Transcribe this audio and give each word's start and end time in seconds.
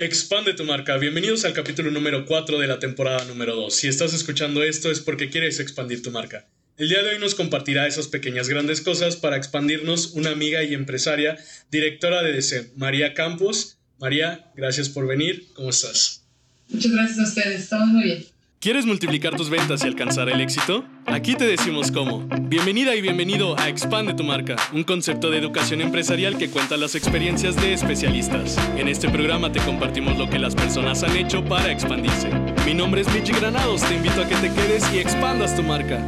Expande 0.00 0.54
tu 0.54 0.62
marca. 0.62 0.96
Bienvenidos 0.96 1.44
al 1.44 1.54
capítulo 1.54 1.90
número 1.90 2.24
4 2.24 2.60
de 2.60 2.68
la 2.68 2.78
temporada 2.78 3.24
número 3.24 3.56
2. 3.56 3.74
Si 3.74 3.88
estás 3.88 4.14
escuchando 4.14 4.62
esto 4.62 4.92
es 4.92 5.00
porque 5.00 5.28
quieres 5.28 5.58
expandir 5.58 6.02
tu 6.02 6.12
marca. 6.12 6.46
El 6.76 6.88
día 6.88 7.02
de 7.02 7.10
hoy 7.10 7.18
nos 7.18 7.34
compartirá 7.34 7.84
esas 7.84 8.06
pequeñas 8.06 8.48
grandes 8.48 8.80
cosas 8.80 9.16
para 9.16 9.36
expandirnos 9.36 10.12
una 10.12 10.30
amiga 10.30 10.62
y 10.62 10.72
empresaria, 10.74 11.36
directora 11.72 12.22
de 12.22 12.32
DC, 12.32 12.70
María 12.76 13.12
Campos. 13.12 13.76
María, 13.98 14.52
gracias 14.54 14.88
por 14.88 15.08
venir. 15.08 15.48
¿Cómo 15.54 15.70
estás? 15.70 16.22
Muchas 16.68 16.92
gracias 16.92 17.18
a 17.18 17.24
ustedes. 17.24 17.62
Estamos 17.62 17.88
muy 17.88 18.04
bien. 18.04 18.37
¿Quieres 18.60 18.86
multiplicar 18.86 19.36
tus 19.36 19.50
ventas 19.50 19.84
y 19.84 19.86
alcanzar 19.86 20.28
el 20.28 20.40
éxito? 20.40 20.84
Aquí 21.06 21.36
te 21.36 21.46
decimos 21.46 21.92
cómo. 21.92 22.28
Bienvenida 22.42 22.96
y 22.96 23.00
bienvenido 23.00 23.56
a 23.56 23.68
Expande 23.68 24.14
tu 24.14 24.24
marca, 24.24 24.56
un 24.72 24.82
concepto 24.82 25.30
de 25.30 25.38
educación 25.38 25.80
empresarial 25.80 26.36
que 26.36 26.50
cuenta 26.50 26.76
las 26.76 26.96
experiencias 26.96 27.54
de 27.54 27.72
especialistas. 27.72 28.58
En 28.76 28.88
este 28.88 29.08
programa 29.10 29.52
te 29.52 29.60
compartimos 29.60 30.18
lo 30.18 30.28
que 30.28 30.40
las 30.40 30.56
personas 30.56 31.04
han 31.04 31.16
hecho 31.16 31.44
para 31.44 31.70
expandirse. 31.70 32.30
Mi 32.66 32.74
nombre 32.74 33.02
es 33.02 33.14
Michi 33.14 33.30
Granados, 33.30 33.80
te 33.88 33.94
invito 33.94 34.22
a 34.22 34.28
que 34.28 34.34
te 34.34 34.52
quedes 34.52 34.92
y 34.92 34.98
expandas 34.98 35.54
tu 35.54 35.62
marca. 35.62 36.04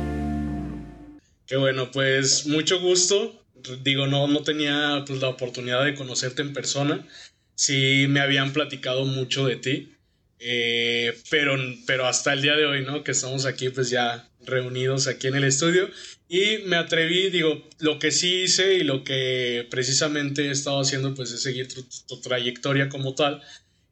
Qué 1.46 1.56
bueno, 1.56 1.92
pues 1.92 2.48
mucho 2.48 2.80
gusto. 2.80 3.44
Digo, 3.84 4.08
no, 4.08 4.26
no 4.26 4.42
tenía 4.42 5.04
pues, 5.06 5.20
la 5.20 5.28
oportunidad 5.28 5.84
de 5.84 5.94
conocerte 5.94 6.42
en 6.42 6.52
persona. 6.52 7.06
Sí 7.54 8.06
me 8.08 8.18
habían 8.18 8.52
platicado 8.52 9.04
mucho 9.04 9.46
de 9.46 9.54
ti 9.54 9.99
eh, 10.40 11.12
pero, 11.28 11.56
pero 11.86 12.06
hasta 12.06 12.32
el 12.32 12.42
día 12.42 12.56
de 12.56 12.64
hoy, 12.64 12.82
¿no? 12.82 13.04
Que 13.04 13.12
estamos 13.12 13.44
aquí 13.44 13.68
pues 13.68 13.90
ya 13.90 14.26
reunidos 14.46 15.06
aquí 15.06 15.26
en 15.26 15.36
el 15.36 15.44
estudio 15.44 15.90
y 16.28 16.58
me 16.64 16.76
atreví, 16.76 17.28
digo, 17.28 17.68
lo 17.78 17.98
que 17.98 18.10
sí 18.10 18.42
hice 18.42 18.74
y 18.74 18.84
lo 18.84 19.04
que 19.04 19.66
precisamente 19.70 20.46
he 20.46 20.50
estado 20.50 20.80
haciendo 20.80 21.14
pues 21.14 21.32
es 21.32 21.42
seguir 21.42 21.68
tu, 21.68 22.20
trayectoria 22.20 22.88
como 22.88 23.14
tal 23.14 23.42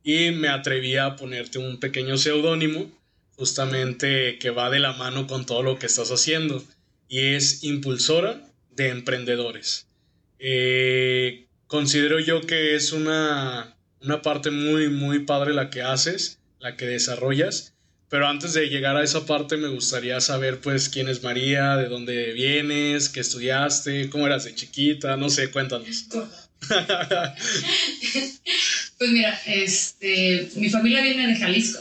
y 0.03 0.31
me 0.31 0.49
atreví 0.49 0.97
a 0.97 1.17
ponerte 1.17 1.59
un 1.59 1.79
pequeño 1.81 2.17
seudónimo 2.17 2.91
justamente 3.37 4.39
que 4.39 4.51
va 4.51 4.71
de 4.71 4.81
la 4.81 4.95
mano 4.95 5.27
con 5.27 5.45
todo 5.45 5.63
lo 5.63 5.79
que 5.79 5.87
estás 5.87 6.11
haciendo 6.11 6.65
y 7.09 7.35
es 7.35 7.63
impulsora 7.63 8.41
de 8.71 8.89
emprendedores. 8.89 9.87
Eh, 10.39 11.47
considero 11.67 12.21
yo 12.21 12.41
que 12.41 12.75
es 12.75 12.93
una, 12.93 13.77
una 14.01 14.23
parte 14.23 14.51
muy, 14.51 14.89
muy 14.89 15.21
padre 15.21 15.53
la 15.53 15.71
que 15.71 15.83
haces 15.83 16.38
la 16.61 16.77
que 16.77 16.87
desarrollas. 16.87 17.73
Pero 18.11 18.27
antes 18.27 18.55
de 18.55 18.69
llegar 18.69 18.97
a 18.97 19.05
esa 19.05 19.27
parte 19.27 19.59
me 19.59 19.69
gustaría 19.69 20.21
saber 20.21 20.61
pues 20.61 20.89
quién 20.89 21.09
es 21.09 21.23
María, 21.23 21.77
de 21.77 21.89
dónde 21.89 22.33
vienes, 22.33 23.11
qué 23.11 23.21
estudiaste, 23.21 24.09
cómo 24.09 24.27
eras 24.27 24.45
de 24.45 24.55
chiquita, 24.55 25.17
no 25.19 25.29
sé, 25.29 25.51
cuéntanos. 25.51 26.07
pues 28.99 29.11
mira, 29.11 29.39
este, 29.47 30.49
mi 30.57 30.71
familia 30.71 31.03
viene 31.03 31.27
de 31.27 31.37
Jalisco, 31.37 31.81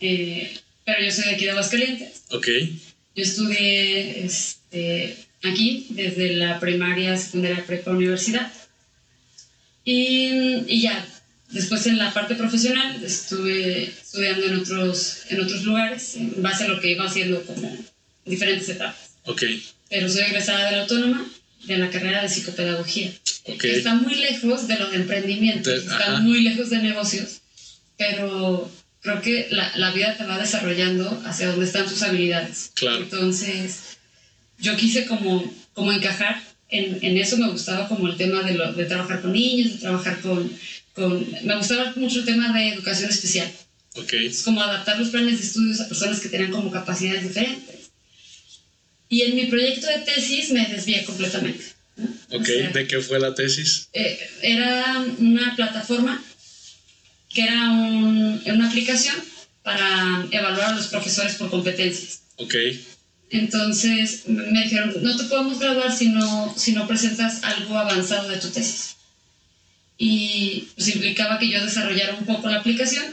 eh, 0.00 0.58
pero 0.84 1.02
yo 1.02 1.12
soy 1.12 1.24
de 1.26 1.30
aquí 1.30 1.44
de 1.44 1.50
Aguascalientes. 1.52 2.24
Ok. 2.30 2.48
Yo 3.14 3.22
estudié 3.22 4.24
este, 4.24 5.16
aquí 5.44 5.86
desde 5.90 6.34
la 6.34 6.58
primaria, 6.58 7.16
secundaria, 7.16 7.64
prepa, 7.64 7.92
universidad. 7.92 8.52
Y, 9.84 10.64
y 10.66 10.82
ya, 10.82 11.06
Después 11.50 11.86
en 11.86 11.98
la 11.98 12.12
parte 12.12 12.36
profesional 12.36 13.02
estuve 13.02 13.84
estudiando 13.84 14.46
en 14.46 14.56
otros, 14.56 15.22
en 15.28 15.40
otros 15.40 15.64
lugares, 15.64 16.14
en 16.16 16.40
base 16.42 16.64
a 16.64 16.68
lo 16.68 16.80
que 16.80 16.92
iba 16.92 17.04
haciendo 17.04 17.42
como 17.42 17.76
diferentes 18.24 18.68
etapas. 18.68 19.10
Ok. 19.24 19.42
Pero 19.88 20.08
soy 20.08 20.22
egresada 20.22 20.66
de 20.66 20.76
la 20.76 20.82
Autónoma, 20.82 21.26
de 21.64 21.78
la 21.78 21.90
carrera 21.90 22.22
de 22.22 22.28
psicopedagogía. 22.28 23.12
Okay. 23.44 23.72
Está 23.72 23.94
muy 23.94 24.14
lejos 24.14 24.68
de 24.68 24.78
los 24.78 24.94
emprendimientos, 24.94 25.72
está 25.72 26.20
muy 26.20 26.42
lejos 26.42 26.70
de 26.70 26.78
negocios, 26.78 27.40
pero 27.96 28.70
creo 29.00 29.20
que 29.20 29.48
la, 29.50 29.72
la, 29.76 29.92
vida 29.92 30.16
te 30.16 30.24
va 30.24 30.38
desarrollando 30.38 31.22
hacia 31.26 31.48
donde 31.48 31.66
están 31.66 31.86
tus 31.86 32.02
habilidades. 32.02 32.70
Claro. 32.74 32.98
Entonces, 32.98 33.96
yo 34.58 34.76
quise 34.76 35.06
como, 35.06 35.52
como 35.72 35.92
encajar 35.92 36.40
en, 36.68 36.98
en 37.02 37.16
eso, 37.16 37.36
me 37.36 37.50
gustaba 37.50 37.88
como 37.88 38.06
el 38.06 38.16
tema 38.16 38.42
de, 38.42 38.54
lo, 38.54 38.72
de 38.72 38.84
trabajar 38.84 39.20
con 39.20 39.32
niños, 39.32 39.72
de 39.72 39.78
trabajar 39.78 40.20
con 40.20 40.50
me 40.96 41.56
gustaba 41.56 41.92
mucho 41.96 42.20
el 42.20 42.24
tema 42.24 42.52
de 42.52 42.68
educación 42.68 43.10
especial. 43.10 43.50
Okay. 43.94 44.26
Es 44.26 44.42
como 44.42 44.62
adaptar 44.62 44.98
los 44.98 45.08
planes 45.08 45.40
de 45.40 45.46
estudios 45.46 45.80
a 45.80 45.88
personas 45.88 46.20
que 46.20 46.28
tenían 46.28 46.50
como 46.50 46.70
capacidades 46.70 47.22
diferentes. 47.22 47.90
Y 49.08 49.22
en 49.22 49.34
mi 49.34 49.46
proyecto 49.46 49.86
de 49.88 49.98
tesis 49.98 50.50
me 50.52 50.66
desvié 50.66 51.04
completamente. 51.04 51.64
Ok, 52.30 52.46
¿de 52.46 52.86
qué 52.86 53.00
fue 53.00 53.18
la 53.18 53.34
tesis? 53.34 53.88
Eh, 53.92 54.18
era 54.42 55.04
una 55.18 55.54
plataforma 55.56 56.22
que 57.28 57.42
era 57.42 57.70
un, 57.70 58.40
una 58.46 58.68
aplicación 58.68 59.16
para 59.62 60.26
evaluar 60.30 60.70
a 60.70 60.76
los 60.76 60.86
profesores 60.86 61.34
por 61.34 61.50
competencias. 61.50 62.22
Ok. 62.36 62.54
Entonces 63.30 64.22
me 64.26 64.62
dijeron, 64.62 64.94
no 65.02 65.16
te 65.16 65.24
podemos 65.24 65.58
graduar 65.58 65.96
si 65.96 66.08
no, 66.08 66.54
si 66.56 66.72
no 66.72 66.86
presentas 66.86 67.42
algo 67.42 67.76
avanzado 67.76 68.28
de 68.28 68.38
tu 68.38 68.48
tesis 68.48 68.96
y 70.02 70.66
pues 70.74 70.88
implicaba 70.88 71.38
que 71.38 71.50
yo 71.50 71.62
desarrollara 71.62 72.14
un 72.14 72.24
poco 72.24 72.48
la 72.48 72.56
aplicación, 72.56 73.04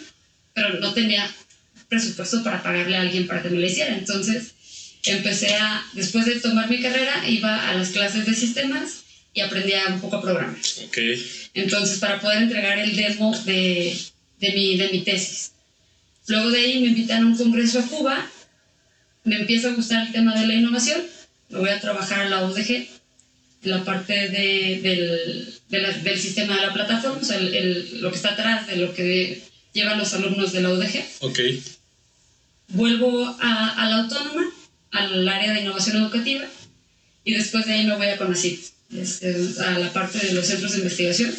pero 0.54 0.80
no 0.80 0.94
tenía 0.94 1.30
presupuesto 1.90 2.42
para 2.46 2.64
pagarle 2.64 2.96
a 2.96 3.02
alguien 3.02 3.28
para 3.28 3.44
que 3.44 3.50
me 3.50 3.60
lo 3.60 3.66
hiciera. 3.66 3.94
Entonces 3.94 4.54
empecé 5.04 5.54
a, 5.56 5.86
después 5.92 6.26
de 6.26 6.40
tomar 6.40 6.70
mi 6.70 6.82
carrera, 6.82 7.28
iba 7.28 7.70
a 7.70 7.74
las 7.74 7.90
clases 7.90 8.26
de 8.26 8.34
sistemas 8.34 9.04
y 9.34 9.42
aprendía 9.42 9.86
un 9.90 10.00
poco 10.00 10.16
a 10.16 10.22
programar. 10.22 10.56
Okay. 10.88 11.22
Entonces, 11.56 12.00
para 12.00 12.22
poder 12.22 12.44
entregar 12.44 12.80
el 12.80 12.96
demo 12.96 13.38
de, 13.40 13.98
de, 14.40 14.52
mi, 14.54 14.78
de 14.78 14.88
mi 14.88 15.02
tesis. 15.02 15.52
Luego 16.28 16.52
de 16.52 16.60
ahí 16.62 16.80
me 16.80 16.88
invitan 16.88 17.24
a 17.24 17.26
un 17.28 17.38
congreso 17.38 17.80
a 17.80 17.84
Cuba, 17.88 18.26
me 19.26 19.42
empieza 19.42 19.68
a 19.68 19.74
gustar 19.74 20.08
el 20.08 20.14
tema 20.14 20.40
de 20.40 20.48
la 20.48 20.54
innovación, 20.54 21.02
me 21.50 21.60
voy 21.60 21.70
a 21.70 21.82
trabajar 21.82 22.22
a 22.22 22.30
la 22.30 22.46
UDG 22.46 22.97
la 23.68 23.84
parte 23.84 24.14
de, 24.30 24.80
del, 25.70 26.04
del 26.04 26.20
sistema 26.20 26.56
de 26.56 26.68
la 26.68 26.74
plataforma, 26.74 27.20
o 27.22 27.26
sea, 27.26 27.38
el, 27.38 28.02
lo 28.02 28.10
que 28.10 28.16
está 28.16 28.30
atrás 28.30 28.68
de 28.68 28.78
lo 28.78 28.94
que 28.94 29.42
llevan 29.74 30.00
los 30.00 30.14
alumnos 30.14 30.52
de 30.52 30.62
la 30.62 30.70
UDG. 30.70 31.06
Ok. 31.20 31.40
Vuelvo 32.70 33.26
a, 33.40 33.82
a 33.82 33.90
la 33.90 34.04
autónoma, 34.04 34.44
al 34.92 35.28
área 35.28 35.54
de 35.54 35.62
innovación 35.62 35.98
educativa, 35.98 36.46
y 37.24 37.34
después 37.34 37.66
de 37.66 37.74
ahí 37.74 37.86
me 37.86 37.96
voy 37.96 38.08
a 38.08 38.18
CONACYT, 38.18 38.60
este, 38.96 39.36
a 39.64 39.80
la 39.80 39.92
parte 39.94 40.18
de 40.26 40.34
los 40.34 40.46
centros 40.46 40.72
de 40.72 40.80
investigación. 40.80 41.36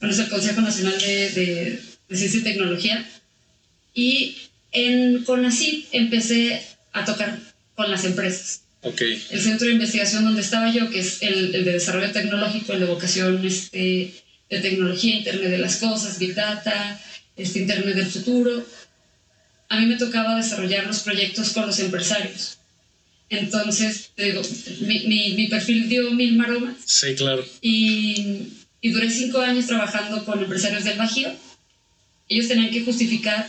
Bueno, 0.00 0.14
es 0.14 0.20
el 0.20 0.28
Consejo 0.28 0.60
Nacional 0.60 0.98
de, 0.98 1.30
de, 1.30 1.82
de 2.08 2.16
Ciencia 2.16 2.40
y 2.40 2.44
Tecnología. 2.44 3.08
Y 3.94 4.36
en 4.72 5.24
CONACYT 5.24 5.88
empecé 5.92 6.62
a 6.92 7.04
tocar 7.04 7.38
con 7.74 7.90
las 7.90 8.04
empresas 8.04 8.62
el 8.94 9.40
centro 9.40 9.66
de 9.66 9.74
investigación 9.74 10.24
donde 10.24 10.42
estaba 10.42 10.70
yo, 10.70 10.88
que 10.90 11.00
es 11.00 11.22
el, 11.22 11.52
de 11.52 11.64
desarrollo 11.64 12.12
tecnológico, 12.12 12.72
el 12.72 12.80
de 12.80 12.86
vocación 12.86 13.44
este, 13.44 14.12
de 14.48 14.60
tecnología, 14.60 15.16
Internet 15.16 15.50
de 15.50 15.58
las 15.58 15.76
Cosas, 15.76 16.18
Big 16.18 16.34
Data, 16.34 17.00
este, 17.36 17.60
Internet 17.60 17.96
del 17.96 18.06
futuro, 18.06 18.64
a 19.68 19.80
mí 19.80 19.86
me 19.86 19.96
tocaba 19.96 20.36
desarrollar 20.36 20.86
los 20.86 21.00
proyectos 21.00 21.50
con 21.50 21.66
los 21.66 21.78
empresarios. 21.80 22.58
Entonces, 23.28 24.10
digo, 24.16 24.40
mi, 24.82 25.32
mi, 25.34 25.48
perfil 25.48 25.88
dio 25.88 26.12
mil 26.12 26.36
maromas. 26.36 26.76
Sí, 26.84 27.16
claro. 27.16 27.44
Y, 27.60 28.52
y, 28.80 28.90
duré 28.90 29.10
cinco 29.10 29.40
años 29.40 29.66
trabajando 29.66 30.24
con 30.24 30.40
empresarios 30.40 30.84
del 30.84 30.96
Bajío. 30.96 31.34
Ellos 32.28 32.46
tenían 32.46 32.70
que 32.70 32.84
justificar 32.84 33.48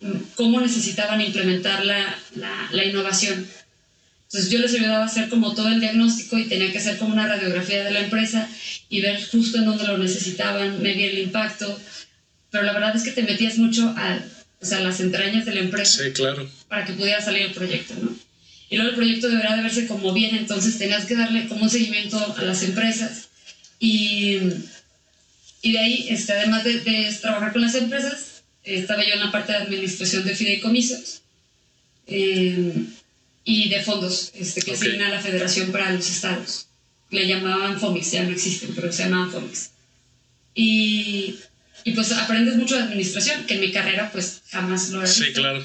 mm, 0.00 0.12
cómo 0.36 0.60
necesitaban 0.60 1.20
implementar 1.20 1.84
la, 1.84 2.16
la, 2.36 2.68
la 2.70 2.84
innovación 2.84 3.44
entonces 4.32 4.50
yo 4.50 4.60
les 4.60 4.72
ayudaba 4.72 5.02
a 5.02 5.06
hacer 5.06 5.28
como 5.28 5.54
todo 5.54 5.68
el 5.68 5.80
diagnóstico 5.80 6.38
y 6.38 6.46
tenía 6.46 6.72
que 6.72 6.78
hacer 6.78 6.96
como 6.96 7.12
una 7.12 7.28
radiografía 7.28 7.84
de 7.84 7.90
la 7.90 8.00
empresa 8.00 8.48
y 8.88 9.02
ver 9.02 9.22
justo 9.22 9.58
en 9.58 9.66
dónde 9.66 9.86
lo 9.86 9.98
necesitaban, 9.98 10.82
medir 10.82 11.10
el 11.10 11.18
impacto. 11.18 11.78
Pero 12.50 12.64
la 12.64 12.72
verdad 12.72 12.96
es 12.96 13.02
que 13.02 13.12
te 13.12 13.24
metías 13.24 13.58
mucho 13.58 13.92
a, 13.94 14.24
o 14.58 14.64
sea, 14.64 14.80
las 14.80 15.00
entrañas 15.00 15.44
de 15.44 15.54
la 15.54 15.60
empresa. 15.60 16.02
Sí, 16.02 16.12
claro. 16.12 16.48
Para 16.66 16.86
que 16.86 16.94
pudiera 16.94 17.20
salir 17.20 17.42
el 17.42 17.52
proyecto, 17.52 17.92
¿no? 18.00 18.16
Y 18.70 18.76
luego 18.76 18.92
el 18.92 18.96
proyecto 18.96 19.28
deberá 19.28 19.54
de 19.54 19.64
verse 19.64 19.86
como 19.86 20.14
bien, 20.14 20.34
entonces 20.34 20.78
tenías 20.78 21.04
que 21.04 21.14
darle 21.14 21.46
como 21.46 21.64
un 21.64 21.70
seguimiento 21.70 22.34
a 22.34 22.42
las 22.42 22.62
empresas. 22.62 23.28
Y, 23.78 24.38
y 25.60 25.72
de 25.72 25.78
ahí, 25.78 26.06
este, 26.08 26.32
además 26.32 26.64
de, 26.64 26.80
de, 26.80 27.12
trabajar 27.20 27.52
con 27.52 27.60
las 27.60 27.74
empresas, 27.74 28.44
estaba 28.64 29.04
yo 29.04 29.12
en 29.12 29.20
la 29.20 29.30
parte 29.30 29.52
de 29.52 29.58
administración 29.58 30.24
de 30.24 30.34
fideicomisos. 30.34 31.20
Eh, 32.06 32.72
y 33.44 33.68
de 33.68 33.82
fondos 33.82 34.32
este, 34.34 34.62
que 34.62 34.72
asigna 34.72 35.08
la 35.08 35.20
Federación 35.20 35.72
para 35.72 35.90
los 35.92 36.08
Estados. 36.08 36.66
Le 37.10 37.26
llamaban 37.26 37.78
FOMIX, 37.78 38.10
ya 38.10 38.22
no 38.22 38.30
existen, 38.30 38.72
pero 38.74 38.92
se 38.92 39.04
llamaban 39.04 39.30
FOMIX. 39.30 39.70
Y, 40.54 41.36
y 41.84 41.92
pues 41.92 42.12
aprendes 42.12 42.56
mucho 42.56 42.76
de 42.76 42.84
administración, 42.84 43.44
que 43.46 43.54
en 43.54 43.60
mi 43.60 43.72
carrera 43.72 44.10
pues 44.12 44.42
jamás 44.50 44.90
lo 44.90 45.02
he 45.02 45.06
Sí, 45.06 45.32
claro. 45.32 45.64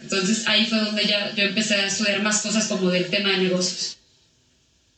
Entonces 0.00 0.46
ahí 0.46 0.66
fue 0.66 0.78
donde 0.78 1.06
ya 1.06 1.34
yo 1.34 1.44
empecé 1.44 1.74
a 1.74 1.86
estudiar 1.86 2.22
más 2.22 2.40
cosas 2.42 2.66
como 2.66 2.90
del 2.90 3.06
tema 3.06 3.30
de 3.30 3.38
negocios. 3.38 3.98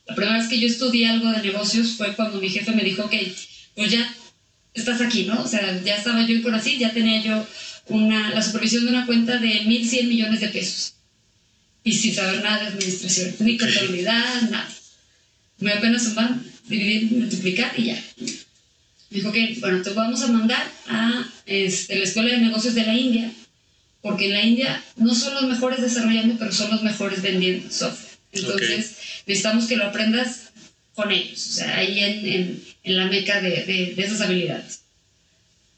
La 0.05 0.15
primera 0.15 0.37
vez 0.37 0.47
que 0.47 0.59
yo 0.59 0.67
estudié 0.67 1.07
algo 1.07 1.31
de 1.31 1.41
negocios 1.41 1.95
fue 1.97 2.13
cuando 2.15 2.39
mi 2.39 2.49
jefe 2.49 2.71
me 2.71 2.83
dijo, 2.83 3.03
ok, 3.03 3.13
pues 3.75 3.91
ya 3.91 4.15
estás 4.73 5.01
aquí, 5.01 5.25
¿no? 5.25 5.41
O 5.41 5.47
sea, 5.47 5.81
ya 5.83 5.95
estaba 5.95 6.25
yo 6.25 6.35
en 6.35 6.55
así, 6.55 6.77
ya 6.77 6.91
tenía 6.91 7.21
yo 7.21 7.47
una, 7.87 8.31
la 8.31 8.41
supervisión 8.41 8.85
de 8.85 8.91
una 8.91 9.05
cuenta 9.05 9.37
de 9.37 9.63
1.100 9.63 10.07
millones 10.07 10.41
de 10.41 10.47
pesos. 10.49 10.93
Y 11.83 11.93
sin 11.93 12.15
saber 12.15 12.41
nada 12.41 12.61
de 12.61 12.67
administración, 12.67 13.35
ni 13.39 13.57
contabilidad, 13.57 14.41
nada. 14.49 14.69
Me 15.59 15.73
apenas 15.73 16.03
sumar, 16.03 16.35
dividir, 16.67 17.11
multiplicar 17.11 17.73
y 17.77 17.85
ya. 17.85 18.03
Me 18.17 19.17
dijo 19.17 19.31
que, 19.31 19.57
bueno, 19.59 19.81
te 19.81 19.89
vamos 19.91 20.21
a 20.23 20.27
mandar 20.27 20.65
a 20.87 21.25
este, 21.45 21.95
la 21.97 22.03
Escuela 22.03 22.31
de 22.31 22.39
Negocios 22.39 22.73
de 22.73 22.85
la 22.85 22.95
India, 22.95 23.31
porque 24.01 24.25
en 24.25 24.33
la 24.33 24.43
India 24.43 24.83
no 24.95 25.13
son 25.13 25.33
los 25.35 25.43
mejores 25.43 25.81
desarrollando, 25.81 26.35
pero 26.39 26.51
son 26.51 26.71
los 26.71 26.83
mejores 26.83 27.21
vendiendo 27.21 27.71
software. 27.71 28.13
Entonces, 28.31 28.97
necesitamos 29.27 29.65
que 29.65 29.77
lo 29.77 29.85
aprendas 29.85 30.51
con 30.95 31.11
ellos, 31.11 31.47
o 31.47 31.51
sea, 31.53 31.77
ahí 31.77 31.99
en, 31.99 32.25
en, 32.25 32.63
en 32.83 32.97
la 32.97 33.05
meca 33.05 33.41
de, 33.41 33.63
de, 33.65 33.93
de, 33.95 34.03
esas 34.03 34.21
habilidades. 34.21 34.81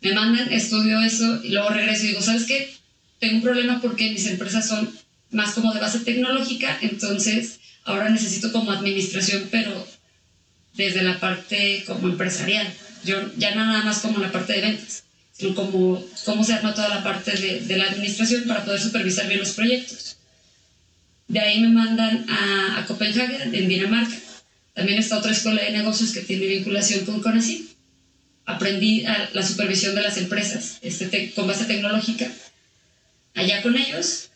Me 0.02 0.14
mandan, 0.14 0.52
estudio 0.52 1.00
eso 1.02 1.42
y 1.44 1.50
luego 1.50 1.70
regreso 1.70 2.04
y 2.04 2.08
digo, 2.10 2.22
¿sabes 2.22 2.44
qué? 2.44 2.74
Tengo 3.20 3.38
un 3.38 3.42
problema 3.42 3.82
porque 3.82 4.12
mis 4.12 4.26
empresas 4.28 4.68
son 4.68 4.94
más 5.32 5.54
como 5.54 5.74
de 5.74 5.80
base 5.80 6.00
tecnológica, 6.00 6.78
entonces 6.82 7.60
ahora 7.84 8.10
necesito 8.10 8.52
como 8.52 8.72
administración, 8.72 9.48
pero 9.52 9.88
desde 10.74 11.04
la 11.04 11.20
parte 11.20 11.84
como 11.86 12.08
empresarial. 12.10 12.72
Yo 13.04 13.32
ya 13.38 13.54
nada 13.56 13.84
más 13.84 14.00
como 14.00 14.20
la 14.20 14.32
parte 14.32 14.54
de 14.54 14.62
ventas, 14.62 15.04
sino 15.32 15.54
como 15.54 16.04
cómo 16.26 16.44
se 16.44 16.54
arma 16.54 16.74
toda 16.74 16.90
la 16.90 17.04
parte 17.04 17.32
de, 17.32 17.62
de 17.62 17.78
la 17.78 17.86
administración 17.86 18.44
para 18.46 18.66
poder 18.66 18.82
supervisar 18.82 19.28
bien 19.28 19.40
los 19.40 19.52
proyectos. 19.52 20.18
De 21.28 21.40
ahí 21.40 21.60
me 21.60 21.70
mandan 21.70 22.26
a, 22.30 22.80
a 22.80 22.86
Copenhague, 22.86 23.44
en 23.44 23.68
Dinamarca, 23.68 24.16
también 24.76 25.00
está 25.00 25.18
otra 25.18 25.32
escuela 25.32 25.64
de 25.64 25.72
negocios 25.72 26.12
que 26.12 26.22
tiene 26.22 26.46
vinculación 26.48 27.06
con 27.06 27.22
CONACYT. 27.22 27.70
Aprendí 28.46 29.04
la 29.34 29.42
supervisión 29.42 29.96
de 29.96 30.02
las 30.02 30.18
empresas 30.18 30.78
este 30.82 31.32
con 31.32 31.48
base 31.48 31.66
tecnológica. 31.66 32.30
Allá 33.34 33.64
con 33.64 33.76
ellos, 33.76 34.30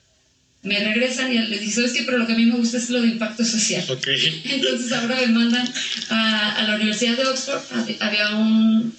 me 0.62 0.80
regresan 0.80 1.32
y 1.32 1.38
les 1.38 1.62
digo, 1.62 1.86
es 1.86 1.94
que 1.94 2.04
pero 2.04 2.18
lo 2.18 2.28
que 2.28 2.34
a 2.34 2.36
mí 2.36 2.46
me 2.46 2.58
gusta 2.58 2.78
es 2.78 2.90
lo 2.90 3.02
de 3.02 3.08
impacto 3.08 3.46
social. 3.46 3.84
Okay. 3.90 4.42
Entonces 4.46 4.92
ahora 4.92 5.16
me 5.16 5.28
mandan 5.28 5.72
a, 6.10 6.56
a, 6.58 6.64
la 6.64 6.76
Universidad 6.76 7.16
de 7.16 7.26
Oxford. 7.26 7.62
Había 8.00 8.36
un, 8.36 8.94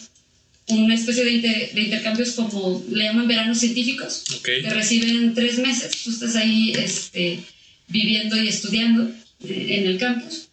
una 0.69 0.95
especie 0.95 1.25
de, 1.25 1.31
inter, 1.33 1.73
de, 1.75 1.81
intercambios 1.83 2.31
como 2.31 2.85
le 2.91 3.05
llaman 3.05 3.29
veranos 3.29 3.59
científicos, 3.59 4.25
okay. 4.39 4.63
que 4.63 4.71
reciben 4.71 5.35
tres 5.35 5.59
meses. 5.59 6.03
Tú 6.03 6.11
estás 6.11 6.37
ahí 6.37 6.73
este, 6.73 7.41
viviendo 7.89 8.43
y 8.43 8.49
estudiando 8.49 9.11
en 9.43 9.87
el 9.87 9.99
campus 9.99 10.51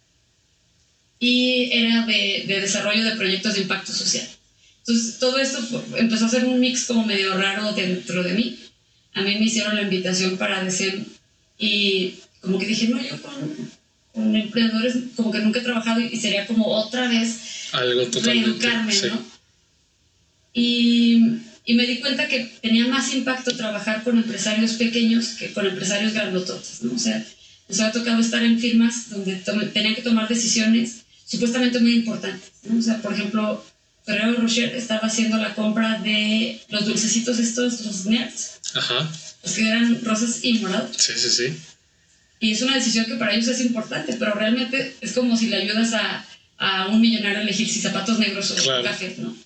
y 1.20 1.70
era 1.72 2.06
de, 2.06 2.44
de, 2.46 2.60
desarrollo 2.60 3.04
de 3.04 3.16
proyectos 3.16 3.54
de 3.54 3.62
impacto 3.62 3.92
social. 3.92 4.26
Entonces, 4.80 5.18
todo 5.18 5.38
esto 5.38 5.84
empezó 5.96 6.26
a 6.26 6.30
ser 6.30 6.44
un 6.44 6.60
mix 6.60 6.84
como 6.84 7.04
medio 7.04 7.36
raro 7.36 7.72
dentro 7.72 8.22
de 8.22 8.32
mí. 8.34 8.58
A 9.14 9.22
mí 9.22 9.34
me 9.36 9.44
hicieron 9.44 9.76
la 9.76 9.82
invitación 9.82 10.36
para 10.36 10.62
decir, 10.62 11.06
y 11.58 12.14
como 12.40 12.58
que 12.58 12.66
dije, 12.66 12.88
no, 12.88 13.00
yo 13.00 13.20
con, 13.20 13.70
con 14.12 14.36
emprendedores 14.36 14.96
como 15.16 15.30
que 15.30 15.40
nunca 15.40 15.60
he 15.60 15.64
trabajado 15.64 16.00
y 16.00 16.16
sería 16.16 16.46
como 16.46 16.66
otra 16.66 17.08
vez 17.08 17.68
Algo 17.72 18.08
reeducarme, 18.22 18.92
sí. 18.92 19.08
¿no? 19.08 19.22
Y, 20.52 21.22
y 21.64 21.74
me 21.74 21.86
di 21.86 22.00
cuenta 22.00 22.28
que 22.28 22.50
tenía 22.62 22.86
más 22.86 23.12
impacto 23.12 23.56
trabajar 23.56 24.02
con 24.02 24.16
empresarios 24.16 24.72
pequeños 24.72 25.28
que 25.38 25.52
con 25.52 25.66
empresarios 25.66 26.14
grandototes, 26.14 26.82
¿no? 26.82 26.94
O 26.94 26.98
sea, 26.98 27.24
nos 27.68 27.80
había 27.80 27.92
tocado 27.92 28.20
estar 28.20 28.42
en 28.42 28.58
firmas 28.58 29.10
donde 29.10 29.36
tenían 29.72 29.94
que 29.94 30.02
tomar 30.02 30.28
decisiones 30.28 31.02
supuestamente 31.26 31.78
muy 31.80 31.96
importantes. 31.96 32.52
¿no? 32.64 32.78
O 32.78 32.82
sea, 32.82 33.00
por 33.02 33.12
ejemplo, 33.12 33.62
Ferrero 34.08 34.40
Rocher 34.40 34.74
estaba 34.74 35.06
haciendo 35.06 35.36
la 35.36 35.54
compra 35.54 35.98
de 35.98 36.58
los 36.70 36.86
dulcecitos 36.86 37.38
estos, 37.38 37.82
los 37.82 38.06
nerds. 38.06 38.58
Ajá. 38.72 39.06
Los 39.44 39.52
que 39.52 39.68
eran 39.68 40.02
rosas 40.02 40.38
y 40.42 40.54
morados. 40.60 40.96
Sí, 40.96 41.12
sí, 41.14 41.28
sí. 41.28 41.54
Y 42.40 42.52
es 42.52 42.62
una 42.62 42.76
decisión 42.76 43.04
que 43.04 43.16
para 43.16 43.34
ellos 43.34 43.48
es 43.48 43.60
importante, 43.60 44.16
pero 44.18 44.32
realmente 44.32 44.96
es 45.02 45.12
como 45.12 45.36
si 45.36 45.48
le 45.48 45.56
ayudas 45.56 45.92
a, 45.92 46.26
a 46.56 46.88
un 46.88 47.02
millonario 47.02 47.40
a 47.40 47.42
elegir 47.42 47.68
si 47.68 47.80
zapatos 47.80 48.18
negros 48.18 48.50
o 48.50 48.54
claro. 48.54 48.82
cafés, 48.82 49.18
¿no? 49.18 49.36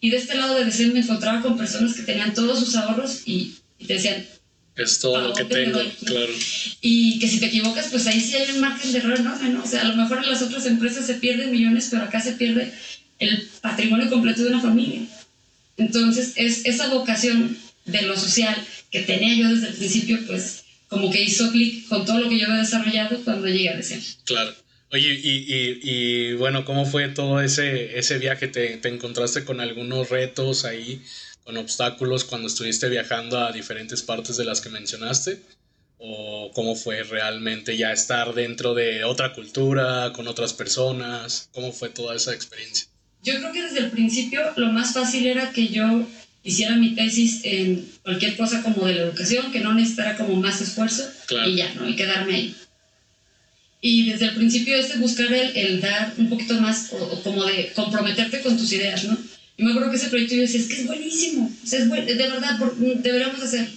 Y 0.00 0.10
de 0.10 0.16
este 0.16 0.34
lado 0.34 0.56
de 0.56 0.64
decir 0.64 0.92
me 0.92 0.98
encontraba 0.98 1.40
con 1.40 1.56
personas 1.56 1.94
que 1.94 2.02
tenían 2.02 2.34
todos 2.34 2.58
sus 2.58 2.74
ahorros 2.74 3.22
y, 3.24 3.54
y 3.78 3.86
te 3.86 3.94
decían, 3.94 4.26
es 4.74 4.98
todo 4.98 5.28
lo 5.28 5.32
que 5.32 5.44
tengo, 5.44 5.78
claro. 6.04 6.32
Y 6.80 7.20
que 7.20 7.28
si 7.28 7.38
te 7.38 7.46
equivocas, 7.46 7.86
pues 7.88 8.08
ahí 8.08 8.20
sí 8.20 8.34
hay 8.34 8.50
un 8.50 8.62
margen 8.62 8.90
de 8.90 8.98
error 8.98 9.20
enorme, 9.20 9.50
¿no? 9.50 9.62
O 9.62 9.66
sea, 9.66 9.82
a 9.82 9.84
lo 9.84 9.94
mejor 9.94 10.18
en 10.24 10.30
las 10.30 10.42
otras 10.42 10.66
empresas 10.66 11.06
se 11.06 11.14
pierden 11.14 11.52
millones, 11.52 11.86
pero 11.88 12.02
acá 12.02 12.20
se 12.20 12.32
pierde 12.32 12.72
el 13.22 13.48
patrimonio 13.60 14.08
completo 14.08 14.42
de 14.42 14.48
una 14.48 14.60
familia. 14.60 15.02
Entonces, 15.76 16.32
es 16.36 16.64
esa 16.64 16.88
vocación 16.88 17.56
de 17.84 18.02
lo 18.02 18.16
social 18.16 18.54
que 18.90 19.02
tenía 19.02 19.34
yo 19.34 19.54
desde 19.54 19.68
el 19.68 19.74
principio, 19.74 20.18
pues 20.26 20.64
como 20.88 21.10
que 21.10 21.22
hizo 21.22 21.50
clic 21.50 21.88
con 21.88 22.04
todo 22.04 22.20
lo 22.20 22.28
que 22.28 22.38
yo 22.38 22.46
había 22.46 22.60
desarrollado 22.60 23.18
cuando 23.24 23.48
llegué 23.48 23.70
a 23.70 23.76
DC. 23.76 24.00
Claro. 24.24 24.54
Oye, 24.90 25.18
y, 25.22 25.30
y, 25.48 25.80
y, 25.82 26.32
bueno, 26.34 26.66
¿cómo 26.66 26.84
fue 26.84 27.08
todo 27.08 27.40
ese, 27.40 27.98
ese 27.98 28.18
viaje? 28.18 28.48
¿Te, 28.48 28.76
¿Te 28.76 28.88
encontraste 28.90 29.44
con 29.44 29.60
algunos 29.60 30.10
retos 30.10 30.66
ahí? 30.66 31.00
con 31.44 31.56
obstáculos 31.56 32.24
cuando 32.24 32.48
estuviste 32.48 32.88
viajando 32.88 33.38
a 33.38 33.52
diferentes 33.52 34.02
partes 34.02 34.36
de 34.36 34.44
las 34.44 34.60
que 34.60 34.68
mencionaste? 34.68 35.42
¿O 35.98 36.50
cómo 36.52 36.74
fue 36.74 37.02
realmente 37.04 37.76
ya 37.76 37.92
estar 37.92 38.34
dentro 38.34 38.74
de 38.74 39.04
otra 39.04 39.32
cultura, 39.32 40.12
con 40.12 40.26
otras 40.26 40.52
personas? 40.52 41.48
¿Cómo 41.52 41.72
fue 41.72 41.90
toda 41.90 42.16
esa 42.16 42.34
experiencia? 42.34 42.88
Yo 43.22 43.36
creo 43.38 43.52
que 43.52 43.62
desde 43.62 43.78
el 43.80 43.90
principio 43.90 44.40
lo 44.56 44.72
más 44.72 44.92
fácil 44.92 45.26
era 45.26 45.52
que 45.52 45.68
yo 45.68 46.06
hiciera 46.44 46.74
mi 46.76 46.94
tesis 46.94 47.40
en 47.44 47.88
cualquier 48.02 48.36
cosa 48.36 48.62
como 48.62 48.84
de 48.86 48.94
la 48.94 49.02
educación, 49.02 49.52
que 49.52 49.60
no 49.60 49.74
necesitara 49.74 50.16
como 50.16 50.34
más 50.36 50.60
esfuerzo 50.60 51.08
claro. 51.26 51.48
y 51.48 51.56
ya, 51.56 51.72
¿no? 51.74 51.88
Y 51.88 51.94
quedarme 51.94 52.34
ahí. 52.34 52.56
Y 53.80 54.10
desde 54.10 54.26
el 54.26 54.34
principio 54.34 54.76
es 54.76 54.88
de 54.90 54.96
buscar 54.98 55.32
el, 55.32 55.56
el 55.56 55.80
dar 55.80 56.14
un 56.16 56.28
poquito 56.28 56.54
más, 56.60 56.92
o, 56.92 56.96
o 56.96 57.22
como 57.22 57.44
de 57.44 57.72
comprometerte 57.74 58.40
con 58.40 58.56
tus 58.56 58.72
ideas, 58.72 59.04
¿no? 59.04 59.16
Y 59.56 59.64
me 59.64 59.70
acuerdo 59.70 59.90
que 59.90 59.96
ese 59.96 60.08
proyecto 60.08 60.34
yo 60.34 60.42
decía, 60.42 60.60
es 60.60 60.66
que 60.66 60.80
es 60.80 60.86
buenísimo, 60.86 61.50
o 61.62 61.66
sea, 61.66 61.80
es 61.80 61.88
buen, 61.88 62.06
de 62.06 62.14
verdad, 62.14 62.58
por, 62.58 62.76
deberíamos 62.76 63.40
hacer 63.42 63.68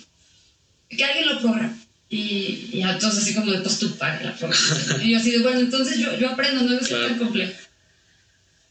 que 0.89 1.03
alguien 1.03 1.27
lo 1.27 1.39
programe. 1.39 1.73
Y, 2.09 2.69
y 2.71 2.81
entonces 2.83 3.23
así 3.23 3.33
como 3.33 3.51
de, 3.51 3.59
pues 3.59 3.79
tú 3.79 3.95
paga 3.97 4.21
la 4.23 4.35
programación. 4.35 5.01
y 5.03 5.11
yo 5.11 5.17
así 5.19 5.31
de, 5.31 5.39
bueno, 5.39 5.59
entonces 5.59 5.97
yo, 5.97 6.17
yo 6.17 6.29
aprendo, 6.29 6.63
no 6.63 6.79
es 6.79 6.87
Claro. 6.87 7.07
tan 7.07 7.17
complejo. 7.17 7.53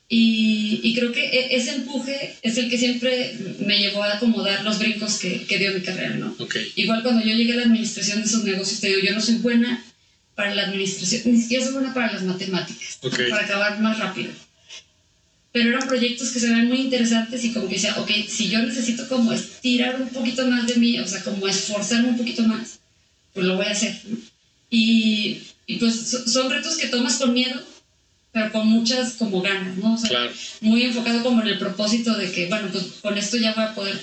Y, 0.08 0.80
y 0.82 0.94
creo 0.94 1.12
que 1.12 1.24
e- 1.24 1.56
ese 1.56 1.76
empuje 1.76 2.36
es 2.42 2.56
el 2.58 2.68
que 2.68 2.78
siempre 2.78 3.36
me 3.60 3.78
llevó 3.78 4.02
a 4.02 4.14
acomodar 4.14 4.62
los 4.62 4.78
brincos 4.78 5.18
que, 5.18 5.44
que 5.46 5.58
dio 5.58 5.72
mi 5.72 5.80
carrera, 5.80 6.14
¿no? 6.16 6.34
Ok, 6.38 6.56
Igual 6.76 7.02
cuando 7.02 7.24
yo 7.24 7.34
llegué 7.34 7.54
a 7.54 7.56
la 7.56 7.62
administración 7.62 8.20
de 8.20 8.26
esos 8.26 8.44
negocios, 8.44 8.80
te 8.80 8.88
digo, 8.88 9.00
yo 9.00 9.14
no 9.14 9.20
soy 9.20 9.36
buena 9.36 9.82
para 10.34 10.54
la 10.54 10.64
administración, 10.64 11.22
ni 11.32 11.40
siquiera 11.40 11.64
soy 11.64 11.72
buena 11.74 11.94
para 11.94 12.12
las 12.12 12.22
matemáticas, 12.22 12.98
Ok. 13.02 13.18
para 13.30 13.44
acabar 13.44 13.80
más 13.80 13.98
rápido. 13.98 14.30
Pero 15.52 15.70
eran 15.70 15.86
proyectos 15.88 16.30
que 16.32 16.40
se 16.40 16.48
ven 16.48 16.66
muy 16.68 16.80
interesantes 16.80 17.44
y 17.44 17.52
como 17.52 17.68
que 17.68 17.76
decía, 17.76 17.94
ok, 17.98 18.10
si 18.28 18.48
yo 18.50 18.58
necesito 18.60 19.08
como 19.08 19.32
estirar 19.32 20.00
un 20.02 20.08
poquito 20.08 20.46
más 20.48 20.66
de 20.66 20.74
mí, 20.76 20.98
o 20.98 21.06
sea, 21.06 21.22
como 21.22 21.46
esforzarme 21.48 22.08
un 22.10 22.18
poquito 22.18 22.42
más, 22.42 22.80
pues 23.32 23.46
lo 23.46 23.56
voy 23.56 23.66
a 23.66 23.70
hacer. 23.70 23.94
Y, 24.68 25.38
y 25.66 25.76
pues 25.76 25.94
so- 25.94 26.26
son 26.28 26.50
retos 26.50 26.76
que 26.76 26.88
tomas 26.88 27.16
con 27.18 27.32
miedo, 27.32 27.62
pero 28.34 28.50
con 28.50 28.66
muchas 28.66 29.12
como 29.12 29.40
ganas, 29.40 29.76
¿no? 29.76 29.94
O 29.94 29.96
sea, 29.96 30.10
claro. 30.10 30.32
muy 30.60 30.82
enfocado 30.82 31.22
como 31.22 31.40
en 31.40 31.46
el 31.46 31.58
propósito 31.58 32.16
de 32.16 32.32
que, 32.32 32.48
bueno, 32.48 32.68
pues 32.72 32.84
con 33.00 33.16
esto 33.16 33.36
ya 33.36 33.54
voy 33.54 33.62
a 33.62 33.74
poder 33.74 33.98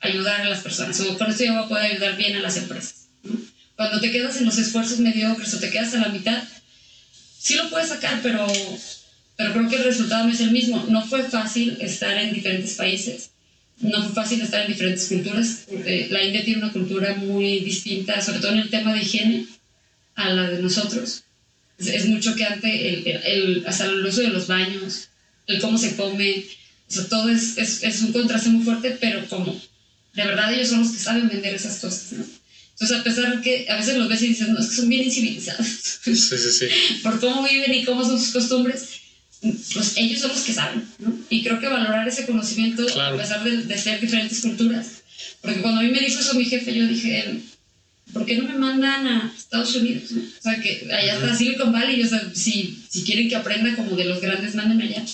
ayudar 0.00 0.40
a 0.40 0.50
las 0.50 0.62
personas, 0.62 1.00
o 1.00 1.16
con 1.16 1.30
esto 1.30 1.44
ya 1.44 1.52
voy 1.52 1.64
a 1.64 1.68
poder 1.68 1.92
ayudar 1.92 2.16
bien 2.16 2.36
a 2.36 2.40
las 2.40 2.56
empresas. 2.56 3.06
¿no? 3.22 3.36
Cuando 3.76 4.00
te 4.00 4.10
quedas 4.10 4.36
en 4.38 4.46
los 4.46 4.58
esfuerzos 4.58 4.98
mediocres 4.98 5.54
o 5.54 5.60
te 5.60 5.70
quedas 5.70 5.94
a 5.94 5.98
la 5.98 6.08
mitad, 6.08 6.42
sí 7.38 7.54
lo 7.54 7.70
puedes 7.70 7.90
sacar, 7.90 8.18
pero, 8.20 8.44
pero 9.36 9.52
creo 9.52 9.68
que 9.68 9.76
el 9.76 9.84
resultado 9.84 10.24
no 10.24 10.32
es 10.32 10.40
el 10.40 10.50
mismo. 10.50 10.84
No 10.88 11.06
fue 11.06 11.22
fácil 11.22 11.78
estar 11.80 12.18
en 12.18 12.34
diferentes 12.34 12.74
países, 12.74 13.30
no 13.78 14.02
fue 14.02 14.12
fácil 14.12 14.40
estar 14.40 14.62
en 14.62 14.72
diferentes 14.72 15.06
culturas. 15.06 15.66
Eh, 15.70 16.08
la 16.10 16.24
India 16.24 16.44
tiene 16.44 16.64
una 16.64 16.72
cultura 16.72 17.14
muy 17.14 17.60
distinta, 17.60 18.20
sobre 18.20 18.40
todo 18.40 18.50
en 18.54 18.58
el 18.58 18.70
tema 18.70 18.92
de 18.92 19.02
higiene, 19.02 19.46
a 20.16 20.30
la 20.30 20.50
de 20.50 20.60
nosotros. 20.60 21.22
Es, 21.78 21.86
es 21.88 22.06
mucho 22.06 22.34
que 22.34 22.44
antes, 22.44 22.70
el, 22.72 23.06
el, 23.06 23.20
el- 23.24 23.64
hasta 23.66 23.84
el 23.86 24.04
uso 24.04 24.20
de 24.22 24.28
los 24.28 24.46
baños, 24.46 25.08
el 25.46 25.60
cómo 25.60 25.78
se 25.78 25.96
come, 25.96 26.44
o 26.88 26.92
sea, 26.92 27.04
todo 27.08 27.28
es, 27.30 27.56
es, 27.58 27.82
es 27.82 28.02
un 28.02 28.12
contraste 28.12 28.48
muy 28.50 28.64
fuerte, 28.64 28.96
pero 29.00 29.26
como 29.28 29.52
de 30.14 30.24
verdad 30.24 30.52
ellos 30.52 30.68
son 30.68 30.80
los 30.80 30.90
que 30.92 30.98
saben 30.98 31.28
vender 31.28 31.54
esas 31.54 31.78
cosas, 31.78 32.12
¿no? 32.12 32.24
Entonces, 32.72 32.96
a 32.98 33.02
pesar 33.02 33.36
de 33.36 33.42
que 33.42 33.68
a 33.70 33.76
veces 33.76 33.96
los 33.96 34.08
ves 34.08 34.22
y 34.22 34.28
dices, 34.28 34.48
no, 34.48 34.58
es 34.58 34.66
que 34.68 34.76
son 34.76 34.88
bien 34.88 35.02
incivilizados 35.04 35.66
Sí, 36.04 36.14
sí, 36.14 36.36
sí. 36.38 36.66
por 37.02 37.18
cómo 37.20 37.46
viven 37.48 37.74
y 37.74 37.84
cómo 37.84 38.04
son 38.04 38.18
sus 38.20 38.30
costumbres, 38.32 38.84
pues 39.40 39.92
ellos 39.96 40.20
son 40.20 40.30
los 40.30 40.40
que 40.40 40.52
saben, 40.52 40.84
¿no? 40.98 41.16
Y 41.30 41.42
creo 41.42 41.60
que 41.60 41.68
valorar 41.68 42.06
ese 42.08 42.26
conocimiento, 42.26 42.84
Claro. 42.86 43.16
a 43.16 43.20
pesar 43.20 43.44
de, 43.44 43.64
de 43.64 43.78
ser 43.78 44.00
diferentes 44.00 44.40
culturas, 44.40 44.86
porque 45.40 45.60
cuando 45.60 45.80
a 45.80 45.82
mí 45.84 45.90
me 45.90 46.00
dijo 46.00 46.18
eso 46.20 46.34
mi 46.34 46.44
jefe, 46.44 46.74
yo 46.74 46.86
dije, 46.86 47.40
¿por 48.12 48.26
qué 48.26 48.36
no 48.36 48.44
me 48.44 48.58
mandan 48.58 49.06
a 49.06 49.34
Estados 49.36 49.74
Unidos? 49.76 50.10
O 50.12 50.42
sea, 50.42 50.60
que 50.60 50.88
allá 50.92 51.14
está 51.14 51.34
Silicon 51.34 51.72
Valley, 51.72 52.02
o 52.02 52.08
sea, 52.08 52.30
si, 52.34 52.82
si 52.88 53.04
quieren 53.04 53.28
que 53.28 53.36
aprenda 53.36 53.74
como 53.76 53.96
de 53.96 54.04
los 54.04 54.20
grandes, 54.20 54.54
mándenme 54.54 54.84
allá. 54.84 55.04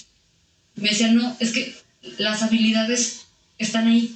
Me 0.76 0.90
decía, 0.90 1.12
no, 1.12 1.36
es 1.40 1.52
que 1.52 1.74
las 2.18 2.42
habilidades 2.42 3.26
están 3.58 3.88
ahí. 3.88 4.14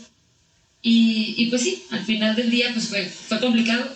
Y, 0.83 1.35
y, 1.37 1.47
pues 1.47 1.63
sí, 1.63 1.83
al 1.91 2.05
final 2.05 2.37
del 2.37 2.51
día 2.51 2.71
pues 2.73 2.87
fue, 2.87 3.07
fue 3.07 3.41
complicado 3.41 3.93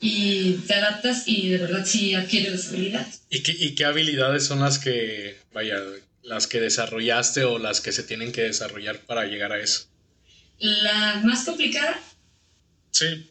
y 0.00 0.52
te 0.66 0.74
adaptas 0.74 1.24
y 1.26 1.50
de 1.50 1.58
verdad 1.58 1.84
sí 1.84 2.14
adquieres 2.14 2.52
las 2.52 2.68
habilidades. 2.68 3.22
¿Y 3.30 3.42
qué, 3.42 3.52
¿Y 3.52 3.74
qué 3.74 3.84
habilidades 3.84 4.46
son 4.46 4.60
las 4.60 4.78
que, 4.78 5.38
vaya, 5.52 5.78
las 6.22 6.46
que 6.46 6.60
desarrollaste 6.60 7.44
o 7.44 7.58
las 7.58 7.80
que 7.80 7.92
se 7.92 8.02
tienen 8.02 8.32
que 8.32 8.42
desarrollar 8.42 9.00
para 9.00 9.26
llegar 9.26 9.52
a 9.52 9.60
eso? 9.60 9.86
La 10.58 11.20
más 11.22 11.44
complicada. 11.44 12.00
Sí. 12.90 13.30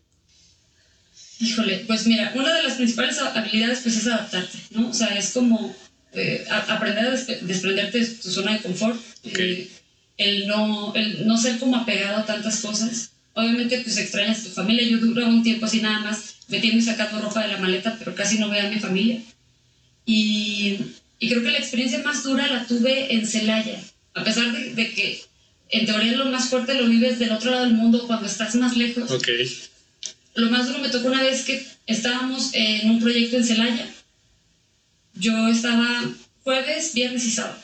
Híjole, 1.39 1.83
pues 1.85 2.07
mira, 2.07 2.31
una 2.35 2.53
de 2.53 2.63
las 2.63 2.73
principales 2.73 3.19
habilidades 3.19 3.79
pues 3.83 3.97
es 3.97 4.07
adaptarte, 4.07 4.57
¿no? 4.71 4.89
O 4.89 4.93
sea, 4.93 5.17
es 5.17 5.31
como 5.31 5.75
eh, 6.13 6.45
aprender 6.49 7.07
a 7.07 7.11
desprenderte 7.11 7.99
de 7.99 8.05
tu 8.05 8.29
zona 8.29 8.53
de 8.53 8.61
confort, 8.61 8.99
eh, 9.23 9.69
el, 10.17 10.47
no, 10.47 10.93
el 10.95 11.27
no 11.27 11.37
ser 11.37 11.59
como 11.59 11.75
apegado 11.75 12.17
a 12.19 12.25
tantas 12.25 12.61
cosas. 12.61 13.11
Obviamente 13.33 13.81
pues 13.81 13.97
extrañas 13.97 14.39
a 14.39 14.43
tu 14.43 14.49
familia, 14.51 14.87
yo 14.87 14.97
duraba 14.99 15.27
un 15.29 15.43
tiempo 15.43 15.65
así 15.65 15.81
nada 15.81 15.99
más 15.99 16.35
metiendo 16.47 16.79
y 16.79 16.81
sacando 16.81 17.19
ropa 17.19 17.41
de 17.41 17.49
la 17.49 17.57
maleta, 17.57 17.97
pero 17.99 18.15
casi 18.15 18.37
no 18.37 18.49
veo 18.49 18.65
a 18.65 18.69
mi 18.69 18.79
familia. 18.79 19.19
Y, 20.05 20.77
y 21.19 21.29
creo 21.29 21.43
que 21.43 21.51
la 21.51 21.57
experiencia 21.57 21.99
más 21.99 22.23
dura 22.23 22.47
la 22.47 22.65
tuve 22.65 23.13
en 23.13 23.27
Celaya, 23.27 23.77
a 24.13 24.23
pesar 24.23 24.53
de, 24.53 24.73
de, 24.73 24.91
que 24.93 25.21
en 25.69 25.85
teoría 25.85 26.13
lo 26.13 26.25
más 26.25 26.47
fuerte 26.47 26.75
lo 26.75 26.87
vives 26.87 27.19
del 27.19 27.31
otro 27.31 27.51
lado 27.51 27.65
del 27.65 27.73
mundo 27.73 28.07
cuando 28.07 28.27
estás 28.27 28.55
más 28.55 28.77
lejos. 28.77 29.11
Okay. 29.11 29.51
Lo 30.35 30.49
más 30.49 30.67
duro 30.67 30.79
me 30.79 30.89
tocó 30.89 31.07
una 31.07 31.23
vez 31.23 31.43
que 31.43 31.65
estábamos 31.87 32.51
en 32.53 32.89
un 32.89 32.99
proyecto 32.99 33.37
en 33.37 33.45
Celaya. 33.45 33.87
Yo 35.13 35.47
estaba 35.47 36.03
jueves, 36.43 36.93
viernes 36.93 37.25
y 37.25 37.31
sábado. 37.31 37.57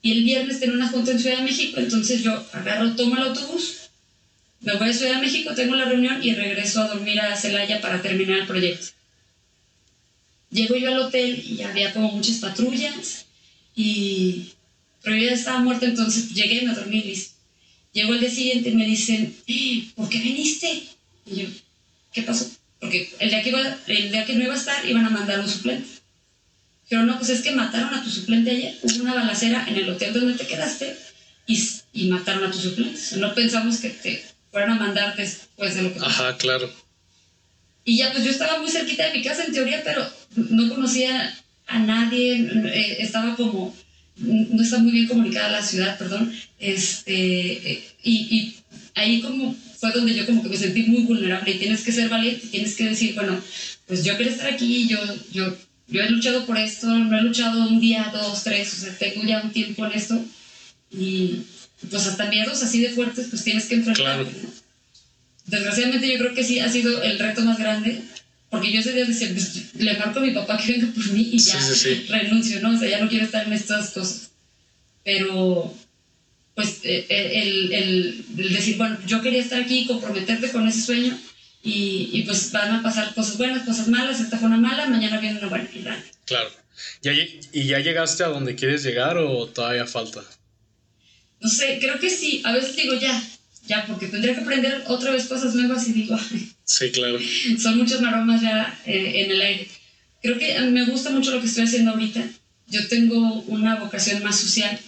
Y 0.00 0.12
el 0.12 0.24
viernes 0.24 0.58
tenía 0.58 0.74
una 0.74 0.88
junta 0.88 1.12
en 1.12 1.20
Ciudad 1.20 1.36
de 1.36 1.44
México, 1.44 1.78
entonces 1.78 2.22
yo 2.22 2.44
agarro, 2.52 2.96
tomo 2.96 3.16
el 3.16 3.22
autobús, 3.22 3.90
me 4.60 4.74
voy 4.74 4.88
a 4.88 4.92
Ciudad 4.92 5.14
de 5.14 5.20
México, 5.20 5.54
tengo 5.54 5.76
la 5.76 5.84
reunión 5.84 6.18
y 6.22 6.34
regreso 6.34 6.80
a 6.80 6.88
dormir 6.88 7.20
a 7.20 7.36
Celaya 7.36 7.80
para 7.80 8.02
terminar 8.02 8.40
el 8.40 8.46
proyecto. 8.46 8.86
Llego 10.50 10.76
yo 10.76 10.88
al 10.88 10.98
hotel 10.98 11.44
y 11.46 11.62
había 11.62 11.92
como 11.92 12.10
muchas 12.10 12.36
patrullas, 12.36 13.26
y... 13.76 14.52
pero 15.02 15.16
yo 15.16 15.26
ya 15.26 15.34
estaba 15.34 15.60
muerta, 15.60 15.86
entonces 15.86 16.30
llegué 16.30 16.62
y 16.62 16.66
me 16.66 16.74
dormí 16.74 17.02
listo. 17.02 17.34
Llego 17.92 18.14
el 18.14 18.20
día 18.20 18.30
siguiente 18.30 18.70
y 18.70 18.74
me 18.74 18.86
dicen, 18.86 19.36
eh, 19.46 19.88
¿por 19.94 20.08
qué 20.08 20.18
viniste? 20.18 20.82
Y 21.26 21.42
yo, 21.42 21.48
¿qué 22.12 22.22
pasó? 22.22 22.50
Porque 22.80 23.12
el 23.20 23.30
día 23.30 23.42
que, 23.42 23.50
iba, 23.50 23.60
el 23.86 24.10
día 24.10 24.24
que 24.24 24.34
no 24.34 24.44
iba 24.44 24.54
a 24.54 24.58
estar 24.58 24.84
iban 24.88 25.06
a 25.06 25.10
mandar 25.10 25.40
un 25.40 25.48
suplente. 25.48 25.88
Pero 26.88 27.04
no, 27.04 27.16
pues 27.16 27.30
es 27.30 27.42
que 27.42 27.52
mataron 27.52 27.94
a 27.94 28.02
tu 28.02 28.10
suplente 28.10 28.50
ayer. 28.50 28.78
Hubo 28.82 29.02
una 29.02 29.14
balacera 29.14 29.64
en 29.68 29.76
el 29.76 29.88
hotel 29.88 30.12
donde 30.12 30.34
te 30.34 30.46
quedaste 30.46 30.96
y, 31.46 31.62
y 31.92 32.08
mataron 32.08 32.44
a 32.44 32.50
tu 32.50 32.58
suplente. 32.58 33.00
no 33.16 33.34
pensamos 33.34 33.78
que 33.78 33.90
te 33.90 34.24
fueron 34.50 34.70
a 34.72 34.74
mandar 34.74 35.16
después 35.16 35.74
de 35.74 35.82
lo 35.82 35.94
que 35.94 36.00
Ajá, 36.00 36.36
claro. 36.36 36.70
Y 37.84 37.96
ya, 37.96 38.12
pues 38.12 38.24
yo 38.24 38.30
estaba 38.30 38.60
muy 38.60 38.70
cerquita 38.70 39.06
de 39.06 39.14
mi 39.14 39.24
casa 39.24 39.44
en 39.44 39.52
teoría, 39.52 39.82
pero 39.82 40.06
no 40.36 40.68
conocía 40.68 41.34
a 41.66 41.78
nadie, 41.78 42.34
eh, 42.36 42.96
estaba 43.00 43.34
como, 43.34 43.74
no 44.16 44.62
está 44.62 44.78
muy 44.78 44.92
bien 44.92 45.08
comunicada 45.08 45.50
la 45.50 45.62
ciudad, 45.62 45.98
perdón, 45.98 46.32
este, 46.58 47.72
eh, 47.72 47.84
y, 48.02 48.12
y, 48.12 48.56
ahí 48.94 49.20
como 49.20 49.56
fue 49.82 49.90
donde 49.90 50.14
yo 50.14 50.24
como 50.26 50.44
que 50.44 50.48
me 50.48 50.56
sentí 50.56 50.84
muy 50.84 51.02
vulnerable 51.02 51.50
y 51.50 51.58
tienes 51.58 51.82
que 51.82 51.90
ser 51.90 52.08
valiente, 52.08 52.46
tienes 52.46 52.76
que 52.76 52.90
decir, 52.90 53.16
bueno, 53.16 53.36
pues 53.88 54.04
yo 54.04 54.16
quiero 54.16 54.30
estar 54.30 54.46
aquí, 54.46 54.86
yo, 54.86 54.96
yo, 55.32 55.56
yo 55.88 56.02
he 56.04 56.08
luchado 56.08 56.46
por 56.46 56.56
esto, 56.56 56.86
no 56.86 57.18
he 57.18 57.22
luchado 57.22 57.66
un 57.66 57.80
día, 57.80 58.08
dos, 58.14 58.44
tres, 58.44 58.72
o 58.74 58.76
sea, 58.76 58.96
tengo 58.96 59.24
ya 59.24 59.42
un 59.42 59.50
tiempo 59.50 59.84
en 59.84 59.92
esto 59.92 60.24
y 60.92 61.40
pues 61.90 62.06
hasta 62.06 62.26
miedos 62.26 62.62
así 62.62 62.80
de 62.80 62.90
fuertes, 62.90 63.26
pues 63.28 63.42
tienes 63.42 63.64
que 63.64 63.74
enfrentar. 63.74 64.24
Desgraciadamente 65.46 66.12
yo 66.12 66.18
creo 66.18 66.34
que 66.34 66.44
sí 66.44 66.60
ha 66.60 66.70
sido 66.70 67.02
el 67.02 67.18
reto 67.18 67.40
más 67.40 67.58
grande, 67.58 68.02
porque 68.50 68.70
yo 68.70 68.78
ese 68.78 68.92
día 68.92 69.04
decía, 69.04 69.30
pues, 69.32 69.74
le 69.74 69.98
marco 69.98 70.20
a 70.20 70.22
mi 70.22 70.30
papá 70.30 70.58
que 70.58 70.74
venga 70.74 70.94
por 70.94 71.10
mí 71.10 71.28
y 71.32 71.38
ya 71.38 71.58
renuncio, 72.08 72.60
¿no? 72.60 72.76
O 72.76 72.78
sea, 72.78 72.88
ya 72.88 73.00
no 73.00 73.08
quiero 73.08 73.24
estar 73.24 73.44
en 73.48 73.52
estas 73.52 73.90
cosas. 73.90 74.30
Pero, 75.02 75.74
pues, 76.54 76.80
eh, 76.84 77.06
eh, 77.08 77.42
el, 77.42 77.72
el, 77.72 78.24
el, 78.38 78.52
decir, 78.52 78.76
bueno, 78.76 78.98
yo 79.06 79.22
quería 79.22 79.40
estar 79.40 79.60
aquí, 79.60 79.86
comprometerte 79.86 80.50
con 80.50 80.66
ese 80.68 80.82
sueño, 80.82 81.18
y, 81.62 82.10
y, 82.12 82.22
pues 82.22 82.50
van 82.50 82.72
a 82.72 82.82
pasar 82.82 83.14
cosas 83.14 83.38
buenas, 83.38 83.64
cosas 83.64 83.86
malas, 83.88 84.20
esta 84.20 84.36
fue 84.36 84.48
una 84.48 84.56
mala, 84.56 84.86
mañana 84.86 85.20
viene 85.20 85.38
una 85.38 85.48
buena. 85.48 85.68
Claro. 86.24 86.50
¿Y 87.52 87.64
ya 87.66 87.78
llegaste 87.78 88.24
a 88.24 88.28
donde 88.28 88.54
quieres 88.54 88.82
llegar 88.82 89.16
o 89.18 89.46
todavía 89.46 89.86
falta? 89.86 90.22
No 91.40 91.48
sé, 91.48 91.78
creo 91.80 91.98
que 91.98 92.10
sí. 92.10 92.42
A 92.44 92.52
veces 92.52 92.76
digo 92.76 92.94
ya, 92.94 93.22
ya, 93.66 93.84
porque 93.86 94.06
tendría 94.06 94.34
que 94.34 94.40
aprender 94.40 94.84
otra 94.86 95.10
vez 95.10 95.26
cosas 95.26 95.54
nuevas 95.54 95.86
y 95.88 95.92
digo, 95.92 96.18
sí, 96.64 96.90
claro. 96.90 97.18
Son 97.60 97.78
muchas 97.78 98.00
maromas 98.00 98.40
ya 98.40 98.78
eh, 98.86 99.24
en 99.24 99.30
el 99.30 99.40
aire. 99.40 99.68
Creo 100.22 100.38
que 100.38 100.60
me 100.60 100.84
gusta 100.84 101.10
mucho 101.10 101.32
lo 101.32 101.40
que 101.40 101.46
estoy 101.46 101.64
haciendo 101.64 101.92
ahorita. 101.92 102.24
Yo 102.68 102.86
tengo 102.88 103.42
una 103.42 103.76
vocación 103.76 104.22
más 104.22 104.38
social. 104.38 104.78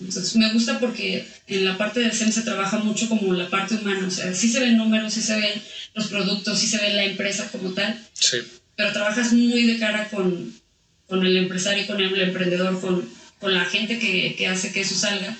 Entonces 0.00 0.34
me 0.36 0.52
gusta 0.52 0.80
porque 0.80 1.26
en 1.46 1.64
la 1.64 1.78
parte 1.78 2.00
de 2.00 2.12
SEM 2.12 2.32
se 2.32 2.42
trabaja 2.42 2.78
mucho 2.78 3.08
como 3.08 3.32
la 3.32 3.48
parte 3.48 3.76
humana. 3.76 4.06
O 4.06 4.10
sea, 4.10 4.34
sí 4.34 4.50
se 4.50 4.60
ven 4.60 4.76
números, 4.76 5.14
sí 5.14 5.22
se 5.22 5.36
ven 5.36 5.62
los 5.94 6.08
productos, 6.08 6.58
sí 6.58 6.66
se 6.66 6.78
ve 6.78 6.94
la 6.94 7.04
empresa 7.04 7.48
como 7.52 7.72
tal. 7.72 7.98
Sí. 8.12 8.38
Pero 8.76 8.92
trabajas 8.92 9.32
muy 9.32 9.64
de 9.64 9.78
cara 9.78 10.08
con, 10.10 10.52
con 11.06 11.24
el 11.24 11.36
empresario, 11.36 11.86
con 11.86 12.00
el 12.00 12.20
emprendedor, 12.20 12.80
con, 12.80 13.08
con 13.38 13.54
la 13.54 13.64
gente 13.64 13.98
que, 13.98 14.34
que 14.36 14.48
hace 14.48 14.72
que 14.72 14.80
eso 14.80 14.96
salga 14.96 15.36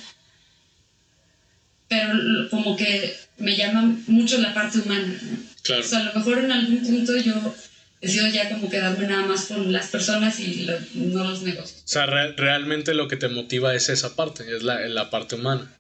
pero 1.89 2.49
como 2.51 2.77
que 2.77 3.15
me 3.39 3.57
llama 3.57 3.97
mucho 4.07 4.39
la 4.39 4.55
parte 4.55 4.79
humana. 4.79 5.19
Claro. 5.63 5.83
O 5.83 5.85
sea, 5.85 6.01
a 6.01 6.05
lo 6.05 6.15
mejor 6.15 6.39
en 6.39 6.53
algún 6.53 6.83
punto 6.83 7.17
yo 7.17 7.55
decido 8.05 8.27
ya 8.29 8.49
como 8.51 8.69
quedarme 8.69 9.07
nada 9.07 9.27
más 9.27 9.47
con 9.47 9.73
las 9.73 9.89
personas 9.89 10.39
y 10.39 10.69
no 10.95 11.25
los 11.25 11.43
negocios. 11.43 11.83
O 11.85 11.89
sea, 11.89 12.07
realmente 12.07 12.95
lo 12.95 13.09
que 13.09 13.17
te 13.17 13.29
motiva 13.29 13.75
es 13.75 13.89
esa 13.89 14.15
parte, 14.15 14.45
es 14.55 14.63
la, 14.63 14.81
la 14.89 15.11
parte 15.11 15.37
humana. 15.37 15.77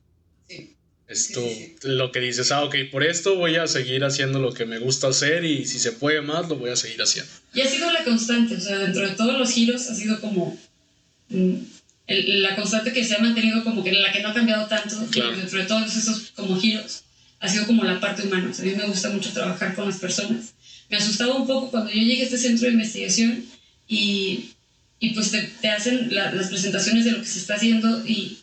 Sí. 0.49 0.75
Esto, 1.07 1.47
lo 1.83 2.12
que 2.12 2.21
dices, 2.21 2.50
ah, 2.50 2.64
ok, 2.64 2.76
por 2.90 3.04
esto 3.04 3.37
voy 3.37 3.57
a 3.57 3.66
seguir 3.66 4.04
haciendo 4.04 4.38
lo 4.38 4.54
que 4.54 4.64
me 4.64 4.78
gusta 4.78 5.09
hacer 5.09 5.45
y 5.45 5.66
si 5.66 5.78
se 5.78 5.93
puede 5.93 6.23
más, 6.23 6.49
lo 6.49 6.57
voy 6.57 6.71
a 6.71 6.76
seguir 6.76 7.02
haciendo. 7.02 7.31
Y 7.52 7.61
ha 7.61 7.69
sido 7.69 7.93
la 7.93 8.04
constante, 8.04 8.57
o 8.57 8.61
sea, 8.61 8.78
dentro 8.78 9.07
de 9.07 9.14
todos 9.14 9.38
los 9.38 9.50
giros 9.50 9.88
ha 9.90 9.95
sido 9.95 10.21
como... 10.21 10.59
Mm, 11.28 11.57
la 12.07 12.54
constante 12.54 12.93
que 12.93 13.02
se 13.02 13.14
ha 13.14 13.19
mantenido 13.19 13.64
como 13.64 13.83
que 13.83 13.90
la 13.93 14.12
que 14.12 14.21
no 14.21 14.28
ha 14.28 14.35
cambiado 14.35 14.66
tanto 14.66 14.95
dentro 14.99 15.59
de 15.59 15.64
todos 15.64 15.97
esos 15.97 16.33
como 16.37 16.61
giros 16.61 17.04
ha 17.40 17.49
sido 17.49 17.66
como 17.66 17.83
la 17.85 17.99
parte 17.99 18.26
humana. 18.26 18.50
a 18.59 18.62
mí 18.62 18.75
me 18.75 18.87
gusta 18.87 19.09
mucho 19.09 19.31
trabajar 19.33 19.75
con 19.75 19.87
las 19.87 19.99
personas. 19.99 20.53
Me 20.94 21.00
asustaba 21.00 21.34
un 21.34 21.44
poco 21.44 21.72
cuando 21.72 21.90
yo 21.90 22.00
llegué 22.00 22.22
a 22.22 22.24
este 22.26 22.38
centro 22.38 22.68
de 22.68 22.74
investigación 22.74 23.44
y, 23.88 24.50
y 25.00 25.10
pues 25.10 25.32
te, 25.32 25.42
te 25.60 25.68
hacen 25.68 26.14
las 26.14 26.46
presentaciones 26.46 27.04
de 27.04 27.10
lo 27.10 27.18
que 27.18 27.26
se 27.26 27.40
está 27.40 27.56
haciendo 27.56 28.06
y 28.06 28.38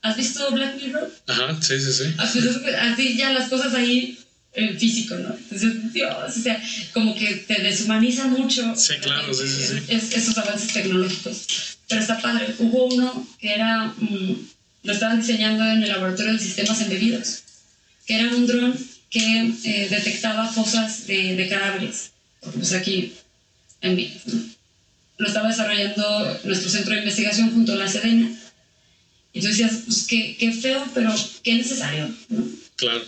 ¿has 0.00 0.16
visto 0.16 0.50
Black 0.50 0.76
Mirror? 0.80 1.12
Ajá, 1.26 1.60
sí, 1.60 1.78
sí, 1.78 1.92
sí. 1.92 2.04
Así 2.16 3.16
ya 3.18 3.34
las 3.34 3.50
cosas 3.50 3.74
ahí 3.74 4.18
en 4.54 4.78
físico, 4.78 5.14
¿no? 5.16 5.36
Entonces, 5.36 5.92
Dios, 5.92 6.10
o 6.26 6.40
sea, 6.40 6.62
como 6.94 7.14
que 7.14 7.34
te 7.46 7.60
deshumaniza 7.60 8.28
mucho. 8.28 8.74
Sí, 8.74 8.94
claro, 9.02 9.34
sí, 9.34 9.46
sí, 9.46 9.78
sí. 9.78 10.14
esos 10.14 10.38
avances 10.38 10.72
tecnológicos 10.72 11.76
pero 11.86 12.00
está 12.00 12.18
padre. 12.18 12.54
Hubo 12.60 12.86
uno 12.86 13.28
que 13.38 13.52
era, 13.52 13.92
mm, 13.98 14.48
lo 14.84 14.92
estaban 14.94 15.20
diseñando 15.20 15.64
en 15.66 15.82
el 15.82 15.90
laboratorio 15.90 16.32
de 16.32 16.38
sistemas 16.38 16.80
embebidos, 16.80 17.42
que 18.06 18.14
era 18.14 18.34
un 18.34 18.46
dron 18.46 18.89
que 19.10 19.52
eh, 19.64 19.88
detectaba 19.90 20.46
fosas 20.46 21.06
de, 21.06 21.34
de 21.36 21.48
cadáveres. 21.48 22.12
Pues 22.40 22.72
aquí, 22.72 23.12
en 23.80 23.96
mí. 23.96 24.16
Lo 25.18 25.26
estaba 25.26 25.48
desarrollando 25.48 26.40
nuestro 26.44 26.70
centro 26.70 26.94
de 26.94 27.00
investigación 27.00 27.50
junto 27.52 27.72
a 27.72 27.76
la 27.76 27.88
Sedena. 27.88 28.30
Y 29.32 29.40
tú 29.40 29.48
decías, 29.48 29.82
pues 29.84 30.06
qué, 30.06 30.36
qué 30.38 30.52
feo, 30.52 30.84
pero 30.94 31.14
qué 31.42 31.54
necesario, 31.54 32.08
¿no? 32.28 32.44
Claro. 32.76 33.02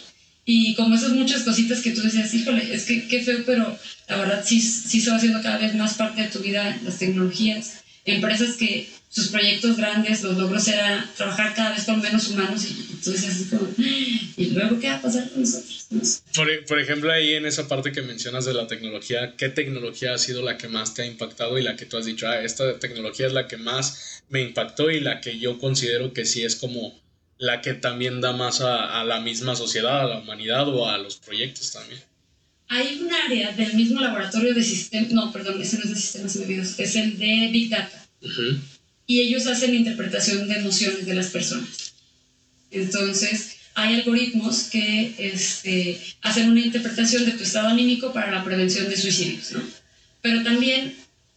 Y 0.44 0.75
como 0.75 0.94
esas 0.94 1.12
muchas 1.12 1.42
cositas 1.42 1.80
que 1.80 1.92
tú 1.92 2.02
decías, 2.02 2.35
híjole, 2.35 2.75
es 2.75 2.85
que 2.85 3.06
qué 3.06 3.23
feo, 3.23 3.42
pero 3.47 3.78
la 4.09 4.16
verdad 4.16 4.44
sí, 4.44 4.61
sí 4.61 5.00
se 5.00 5.11
va 5.11 5.16
haciendo 5.16 5.40
cada 5.40 5.59
vez 5.59 5.75
más 5.75 5.94
parte 5.94 6.23
de 6.23 6.28
tu 6.28 6.40
vida 6.40 6.78
las 6.85 6.99
tecnologías 6.99 7.82
empresas 8.04 8.56
que 8.56 8.88
sus 9.12 9.28
proyectos 9.28 9.76
grandes, 9.76 10.23
los 10.23 10.38
logros 10.38 10.66
era 10.68 11.06
trabajar 11.16 11.54
cada 11.54 11.73
vez 11.73 11.85
con 11.85 12.00
menos 12.00 12.28
humanos 12.28 12.64
y, 12.64 12.97
tú 13.04 13.12
dices 13.12 13.49
como, 13.50 13.68
¿y 13.76 14.50
luego 14.54 14.80
qué 14.80 14.88
va 14.88 14.94
a 14.94 15.02
pasar 15.02 15.28
con 15.30 15.42
nosotros? 15.42 16.23
Por, 16.35 16.64
por, 16.64 16.80
ejemplo, 16.80 17.12
ahí 17.12 17.35
en 17.35 17.44
esa 17.44 17.68
parte 17.68 17.92
que 17.92 18.00
mencionas 18.00 18.47
de 18.47 18.54
la 18.54 18.66
tecnología, 18.66 19.35
¿qué 19.37 19.50
tecnología 19.50 20.14
ha 20.14 20.18
sido 20.18 20.40
la 20.42 20.56
que 20.56 20.68
más 20.68 20.94
te 20.94 21.02
ha 21.02 21.06
impactado 21.06 21.59
y 21.59 21.62
la 21.62 21.76
que 21.76 21.85
tú 21.85 21.99
has 21.99 22.06
dicho, 22.06 22.26
ah, 22.26 22.40
esta 22.40 22.78
tecnología 22.78 23.26
es 23.26 23.35
la 23.35 23.49
que 23.49 23.59
más 23.59 24.23
me 24.30 24.40
impactó 24.40 24.90
y 24.90 25.00
la 25.00 25.21
que 25.21 25.38
yo 25.38 25.59
considero 25.59 26.14
que 26.14 26.25
sí 26.25 26.42
es 26.42 26.56
como 26.56 26.99
la 27.37 27.61
que 27.61 27.75
también 27.75 28.23
da 28.23 28.32
más 28.32 28.62
a, 28.62 28.99
a 28.99 29.04
la 29.04 29.21
misma 29.21 29.56
sociedad, 29.56 30.00
a 30.00 30.06
la 30.06 30.18
humanidad 30.21 30.68
o 30.68 30.88
a 30.88 30.97
los 30.97 31.16
proyectos 31.16 31.73
también? 31.73 32.00
Hay 32.69 33.00
un 33.02 33.12
área 33.12 33.52
del 33.52 33.75
mismo 33.75 34.00
laboratorio 34.00 34.54
de 34.54 34.62
sistemas, 34.62 35.11
no, 35.11 35.31
perdón, 35.33 35.61
ese 35.61 35.76
no 35.76 35.85
es 35.85 35.90
de 35.90 35.97
sistemas 35.97 36.37
medidos, 36.37 36.78
es 36.78 36.97
el 36.97 37.19
de 37.19 37.49
Big 37.52 37.69
Data. 37.69 38.09
Y 39.07 39.21
ellos 39.21 39.47
hacen 39.47 39.75
interpretación 39.75 40.49
de 40.49 40.54
emociones 40.54 41.04
de 41.04 41.14
las 41.14 41.26
personas. 41.26 41.92
Entonces, 42.71 43.57
hay 43.75 43.95
algoritmos 43.95 44.64
que 44.64 45.14
este, 45.19 46.00
hacen 46.23 46.50
una 46.50 46.61
interpretación 46.61 47.25
de 47.25 47.33
tu 47.33 47.42
estado 47.42 47.69
anímico 47.69 48.12
para 48.12 48.31
la 48.31 48.45
prevención 48.45 48.88
de 48.88 48.97
suicidios, 48.97 49.52
¿no? 49.52 49.62
Pero 50.21 50.42
también 50.42 50.95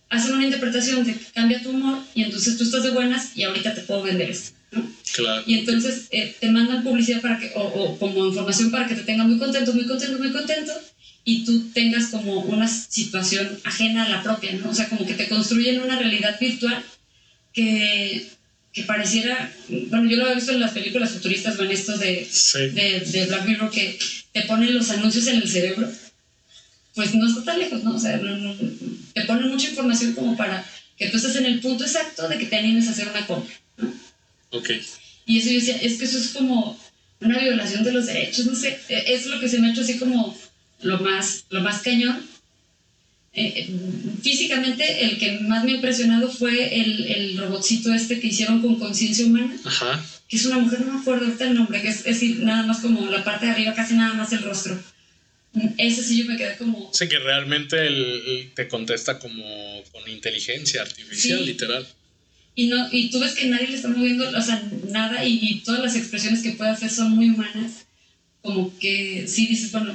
hacen 0.09 0.33
una 0.33 0.45
interpretación 0.45 1.03
de 1.03 1.13
que 1.13 1.25
cambia 1.33 1.61
tu 1.61 1.71
humor 1.71 1.99
y 2.13 2.23
entonces 2.23 2.57
tú 2.57 2.63
estás 2.63 2.83
de 2.83 2.91
buenas 2.91 3.35
y 3.35 3.43
ahorita 3.43 3.73
te 3.73 3.81
puedo 3.81 4.03
vender 4.03 4.29
esto, 4.29 4.55
¿no? 4.71 4.89
Claro. 5.13 5.43
Y 5.45 5.59
entonces 5.59 6.07
eh, 6.11 6.35
te 6.39 6.49
mandan 6.51 6.83
publicidad 6.83 7.21
para 7.21 7.39
que, 7.39 7.51
o, 7.55 7.61
o, 7.61 7.97
como 7.97 8.25
información 8.25 8.71
para 8.71 8.87
que 8.87 8.95
te 8.95 9.03
tenga 9.03 9.23
muy 9.23 9.37
contento, 9.37 9.73
muy 9.73 9.85
contento, 9.85 10.17
muy 10.19 10.31
contento 10.31 10.73
y 11.27 11.43
tú 11.43 11.69
tengas 11.73 12.07
como 12.07 12.39
una 12.41 12.67
situación 12.67 13.59
ajena 13.63 14.05
a 14.05 14.09
la 14.09 14.23
propia, 14.23 14.53
¿no? 14.53 14.69
O 14.69 14.75
sea, 14.75 14.87
como 14.87 15.05
que 15.07 15.15
te 15.15 15.27
construyen 15.27 15.81
una 15.81 15.97
realidad 15.97 16.39
virtual 16.39 16.83
que, 17.51 18.27
que 18.71 18.83
pareciera, 18.83 19.51
bueno, 19.67 20.07
yo 20.07 20.17
lo 20.17 20.29
he 20.29 20.35
visto 20.35 20.51
en 20.51 20.59
las 20.59 20.71
películas 20.71 21.11
futuristas 21.11 21.59
en 21.59 21.71
estos 21.71 21.99
de, 21.99 22.29
de, 22.73 22.99
de, 22.99 23.25
Black 23.25 23.47
Mirror 23.47 23.71
que 23.71 23.97
te 24.33 24.43
ponen 24.43 24.75
los 24.75 24.91
anuncios 24.91 25.25
en 25.25 25.37
el 25.37 25.49
cerebro, 25.49 25.91
pues 26.93 27.15
no 27.15 27.27
está 27.27 27.43
tan 27.43 27.59
lejos, 27.59 27.83
¿no? 27.83 27.95
O 27.95 27.99
sea, 27.99 28.21
te 29.13 29.21
ponen 29.23 29.49
mucha 29.49 29.69
información 29.69 30.13
como 30.13 30.37
para 30.37 30.63
que 30.95 31.07
tú 31.07 31.17
estés 31.17 31.37
en 31.37 31.45
el 31.45 31.59
punto 31.59 31.85
exacto 31.85 32.27
de 32.27 32.37
que 32.37 32.45
te 32.45 32.55
animes 32.55 32.87
a 32.87 32.91
hacer 32.91 33.07
una 33.07 33.25
compra, 33.25 33.55
¿no? 33.77 33.91
Ok. 34.51 34.69
Y 35.25 35.39
eso 35.39 35.49
yo 35.49 35.55
decía, 35.55 35.77
es 35.77 35.97
que 35.97 36.05
eso 36.05 36.19
es 36.19 36.27
como 36.29 36.79
una 37.19 37.39
violación 37.39 37.83
de 37.83 37.93
los 37.93 38.05
derechos, 38.05 38.45
no 38.45 38.55
sé, 38.55 38.77
e, 38.89 39.15
es 39.15 39.25
lo 39.25 39.39
que 39.39 39.49
se 39.49 39.57
me 39.57 39.67
ha 39.67 39.71
hecho 39.71 39.81
así 39.81 39.97
como 39.97 40.37
lo 40.81 40.99
más, 40.99 41.45
lo 41.49 41.61
más 41.61 41.81
cañón. 41.81 42.25
Eh, 43.33 43.69
físicamente, 44.21 45.05
el 45.05 45.17
que 45.17 45.39
más 45.41 45.65
me 45.65 45.73
ha 45.73 45.75
impresionado 45.75 46.31
fue 46.31 46.79
el, 46.79 47.05
el 47.05 47.37
robotcito 47.37 47.93
este 47.93 48.19
que 48.19 48.27
hicieron 48.27 48.61
con 48.61 48.79
conciencia 48.79 49.25
humana. 49.25 49.55
Ajá. 49.65 50.03
Que 50.29 50.37
es 50.37 50.45
una 50.45 50.59
mujer, 50.59 50.85
no 50.85 50.93
me 50.93 50.99
acuerdo 51.01 51.25
ahorita 51.25 51.47
el 51.47 51.55
nombre, 51.55 51.81
que 51.81 51.89
es, 51.89 52.03
decir, 52.05 52.39
nada 52.39 52.63
más 52.63 52.79
como 52.79 53.05
la 53.09 53.23
parte 53.23 53.45
de 53.45 53.51
arriba, 53.51 53.73
casi 53.73 53.95
nada 53.95 54.13
más 54.13 54.31
el 54.31 54.41
rostro. 54.43 54.81
Ese 55.77 56.03
sí 56.03 56.17
yo 56.17 56.25
me 56.25 56.37
quedé 56.37 56.57
como... 56.57 56.89
Sí, 56.93 57.07
que 57.07 57.19
realmente 57.19 57.87
él 57.87 58.51
te 58.55 58.67
contesta 58.67 59.19
como 59.19 59.43
con 59.91 60.09
inteligencia 60.09 60.81
artificial, 60.81 61.45
literal. 61.45 61.85
Y, 62.55 62.67
no, 62.67 62.87
y 62.91 63.09
tú 63.09 63.19
ves 63.19 63.33
que 63.33 63.47
nadie 63.47 63.67
le 63.67 63.75
está 63.75 63.89
moviendo, 63.89 64.29
o 64.29 64.41
sea, 64.41 64.63
nada, 64.89 65.25
y, 65.25 65.39
y 65.41 65.59
todas 65.59 65.81
las 65.81 65.95
expresiones 65.95 66.41
que 66.41 66.51
puede 66.51 66.71
hacer 66.71 66.89
son 66.89 67.11
muy 67.11 67.29
humanas. 67.29 67.85
Como 68.41 68.77
que 68.79 69.25
sí 69.27 69.47
dices, 69.47 69.71
bueno, 69.71 69.93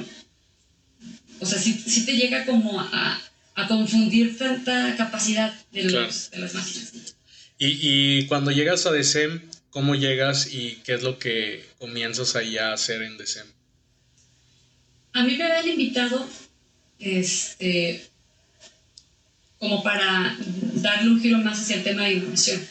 o 1.41 1.45
sea, 1.45 1.57
sí, 1.59 2.05
te 2.05 2.15
llega 2.15 2.45
como 2.45 2.79
a, 2.79 3.19
a, 3.55 3.67
confundir 3.67 4.37
tanta 4.37 4.95
capacidad 4.95 5.53
de, 5.71 5.83
los, 5.85 6.29
de 6.29 6.37
las 6.37 6.53
máquinas. 6.53 7.15
Y, 7.57 7.77
y, 8.19 8.27
cuando 8.27 8.51
llegas 8.51 8.85
a 8.85 8.91
DECEM, 8.91 9.41
¿cómo 9.71 9.95
llegas 9.95 10.53
y 10.53 10.75
qué 10.83 10.93
es 10.93 11.03
lo 11.03 11.17
que 11.17 11.65
comienzas 11.79 12.35
ahí 12.35 12.57
a 12.57 12.73
hacer 12.73 13.01
en 13.01 13.17
DECEM? 13.17 13.47
A 15.13 15.23
mí 15.23 15.35
me 15.35 15.43
habían 15.43 15.67
invitado, 15.67 16.27
este, 16.99 18.05
como 19.57 19.81
para 19.83 20.37
darle 20.75 21.09
un 21.09 21.21
giro 21.21 21.39
más 21.39 21.59
hacia 21.59 21.77
el 21.77 21.83
tema 21.83 22.03
de 22.03 22.13
innovación. 22.13 22.61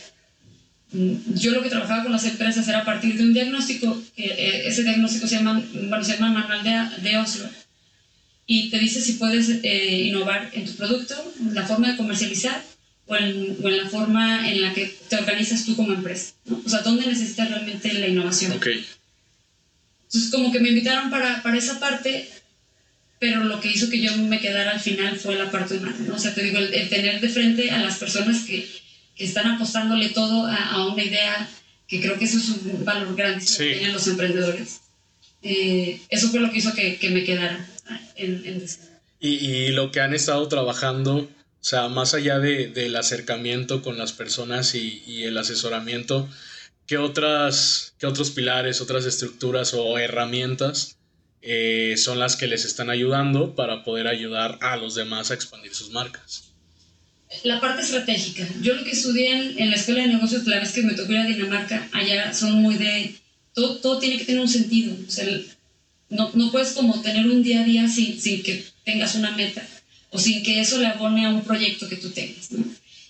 Yo 0.92 1.52
lo 1.52 1.62
que 1.62 1.68
trabajaba 1.68 2.02
con 2.04 2.12
las 2.12 2.24
empresas 2.24 2.66
era 2.66 2.80
a 2.80 2.84
partir 2.84 3.16
de 3.16 3.24
un 3.24 3.34
diagnóstico, 3.34 4.00
que 4.14 4.26
eh, 4.26 4.68
ese 4.68 4.84
diagnóstico 4.84 5.26
se 5.26 5.36
llama, 5.36 5.62
bueno, 5.72 6.04
se 6.04 6.14
llama 6.14 6.32
Manual 6.32 6.64
de, 6.64 7.10
de 7.10 7.16
Oslo, 7.18 7.48
y 8.52 8.68
te 8.68 8.80
dice 8.80 9.00
si 9.00 9.12
puedes 9.12 9.48
eh, 9.48 10.06
innovar 10.06 10.50
en 10.52 10.64
tu 10.64 10.74
producto, 10.74 11.14
en 11.38 11.54
la 11.54 11.64
forma 11.64 11.92
de 11.92 11.96
comercializar 11.96 12.60
o 13.06 13.14
en, 13.14 13.56
o 13.62 13.68
en, 13.68 13.76
la 13.76 13.88
forma 13.88 14.50
en 14.50 14.60
la 14.60 14.74
que 14.74 14.92
te 15.08 15.14
organizas 15.14 15.64
tú 15.64 15.76
como 15.76 15.92
empresa. 15.92 16.32
¿no? 16.46 16.60
O 16.66 16.68
sea, 16.68 16.80
¿dónde 16.80 17.06
necesitas 17.06 17.48
realmente 17.48 17.92
la 17.92 18.08
innovación? 18.08 18.50
Ok. 18.50 18.66
Entonces, 20.02 20.32
como 20.32 20.50
que 20.50 20.58
me 20.58 20.70
invitaron 20.70 21.10
para, 21.10 21.44
para 21.44 21.58
esa 21.58 21.78
parte, 21.78 22.28
pero 23.20 23.44
lo 23.44 23.60
que 23.60 23.70
hizo 23.70 23.88
que 23.88 24.00
yo 24.00 24.16
me 24.16 24.40
quedara 24.40 24.72
al 24.72 24.80
final 24.80 25.16
fue 25.16 25.36
la 25.36 25.52
parte 25.52 25.76
humana. 25.76 25.98
¿no? 26.08 26.16
O 26.16 26.18
sea, 26.18 26.34
te 26.34 26.42
digo, 26.42 26.58
el, 26.58 26.88
tener 26.88 27.20
de 27.20 27.28
frente 27.28 27.70
a 27.70 27.78
las 27.78 27.98
personas 27.98 28.42
que, 28.42 28.68
que 29.14 29.26
están 29.26 29.46
apostándole 29.46 30.08
todo 30.08 30.46
a, 30.46 30.70
a, 30.70 30.86
una 30.88 31.04
idea, 31.04 31.48
que 31.86 32.00
creo 32.00 32.18
que 32.18 32.24
eso 32.24 32.38
es 32.38 32.48
un 32.48 32.84
valor 32.84 33.14
grande 33.14 33.46
sí. 33.46 33.58
que 33.58 33.74
tienen 33.74 33.92
los 33.92 34.08
emprendedores. 34.08 34.80
Eh, 35.40 36.00
eso 36.08 36.30
fue 36.30 36.40
lo 36.40 36.50
que 36.50 36.58
hizo 36.58 36.74
que, 36.74 36.96
que 36.96 37.10
me 37.10 37.22
quedara 37.22 37.64
en, 38.16 38.46
en 38.46 38.66
y, 39.20 39.28
y, 39.28 39.68
lo 39.72 39.90
que 39.90 40.00
han 40.00 40.14
estado 40.14 40.48
trabajando, 40.48 41.16
o 41.16 41.28
sea, 41.60 41.88
más 41.88 42.14
allá 42.14 42.38
de, 42.38 42.68
del 42.68 42.96
acercamiento 42.96 43.82
con 43.82 43.98
las 43.98 44.12
personas 44.12 44.74
y, 44.74 45.02
y, 45.06 45.24
el 45.24 45.36
asesoramiento, 45.36 46.28
¿qué, 46.86 46.96
otras, 46.96 47.94
¿qué 47.98 48.06
otros 48.06 48.30
pilares, 48.30 48.80
otras 48.80 49.04
estructuras 49.04 49.74
o 49.74 49.98
herramientas 49.98 50.96
eh, 51.42 51.94
son 51.98 52.18
las 52.18 52.36
que 52.36 52.46
les 52.46 52.64
están 52.64 52.88
ayudando 52.88 53.54
para 53.54 53.84
poder 53.84 54.06
ayudar 54.06 54.58
a 54.62 54.76
los 54.76 54.94
demás 54.94 55.30
a 55.30 55.34
expandir 55.34 55.74
sus 55.74 55.90
marcas? 55.90 56.54
La 57.44 57.60
parte 57.60 57.82
estratégica. 57.82 58.48
Yo 58.62 58.74
lo 58.74 58.84
que 58.84 58.90
estudié 58.90 59.32
en, 59.32 59.58
en 59.58 59.70
la 59.70 59.76
Escuela 59.76 60.02
de 60.02 60.08
Negocios, 60.08 60.46
la 60.46 60.58
vez 60.58 60.72
que 60.72 60.82
me 60.82 60.94
tocó 60.94 61.12
ir 61.12 61.18
a 61.18 61.26
Dinamarca, 61.26 61.88
allá 61.92 62.32
son 62.32 62.54
muy 62.54 62.76
de... 62.76 63.14
Todo, 63.52 63.78
todo 63.78 63.98
tiene 63.98 64.16
que 64.16 64.24
tener 64.24 64.40
un 64.40 64.48
sentido. 64.48 64.96
O 65.06 65.10
sea, 65.10 65.24
el, 65.24 65.46
no, 66.10 66.30
no 66.34 66.50
puedes 66.50 66.72
como 66.72 67.00
tener 67.00 67.26
un 67.26 67.42
día 67.42 67.62
a 67.62 67.64
día 67.64 67.88
sin, 67.88 68.20
sin 68.20 68.42
que 68.42 68.64
tengas 68.84 69.14
una 69.14 69.30
meta 69.30 69.66
o 70.10 70.18
sin 70.18 70.42
que 70.42 70.60
eso 70.60 70.78
le 70.78 70.86
abone 70.86 71.24
a 71.24 71.30
un 71.30 71.42
proyecto 71.42 71.88
que 71.88 71.96
tú 71.96 72.10
tengas. 72.10 72.50
¿no? 72.50 72.64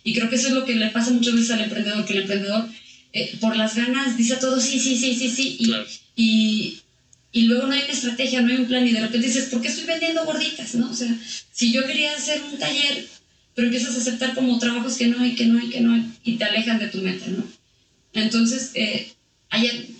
Y 0.04 0.14
creo 0.14 0.28
que 0.28 0.36
eso 0.36 0.48
es 0.48 0.54
lo 0.54 0.64
que 0.64 0.74
le 0.74 0.90
pasa 0.90 1.10
muchas 1.10 1.34
veces 1.34 1.50
al 1.50 1.62
emprendedor, 1.62 2.04
que 2.04 2.12
el 2.12 2.20
emprendedor 2.20 2.68
eh, 3.12 3.36
por 3.40 3.56
las 3.56 3.74
ganas 3.74 4.16
dice 4.16 4.34
a 4.34 4.38
todo 4.38 4.60
sí, 4.60 4.78
sí, 4.78 4.96
sí, 4.96 5.14
sí, 5.14 5.30
sí, 5.30 5.56
y, 5.58 5.66
claro. 5.66 5.86
y, 6.14 6.78
y, 7.32 7.42
luego 7.42 7.66
no 7.66 7.72
hay 7.72 7.82
una 7.82 7.92
estrategia, 7.92 8.42
no 8.42 8.52
hay 8.52 8.58
un 8.58 8.66
plan, 8.66 8.86
y 8.86 8.92
de 8.92 9.00
repente 9.00 9.26
dices, 9.26 9.46
¿por 9.46 9.60
qué 9.60 9.68
estoy 9.68 9.84
vendiendo 9.84 10.24
gorditas? 10.24 10.74
¿no? 10.74 10.90
O 10.90 10.94
sea, 10.94 11.08
si 11.52 11.72
yo 11.72 11.86
quería 11.86 12.14
hacer 12.14 12.40
un 12.42 12.58
taller, 12.58 13.08
pero 13.54 13.66
empiezas 13.66 13.96
a 13.96 14.00
aceptar 14.00 14.34
como 14.34 14.58
trabajos 14.58 14.96
que 14.96 15.08
no 15.08 15.20
hay, 15.20 15.34
que 15.34 15.46
no 15.46 15.58
hay, 15.58 15.70
que 15.70 15.80
no 15.80 15.94
hay, 15.94 16.04
y 16.22 16.36
te 16.36 16.44
alejan 16.44 16.78
de 16.78 16.88
tu 16.88 16.98
meta, 16.98 17.26
¿no? 17.28 17.44
Entonces, 18.12 18.72
eh, 18.74 19.12
hay, 19.48 19.96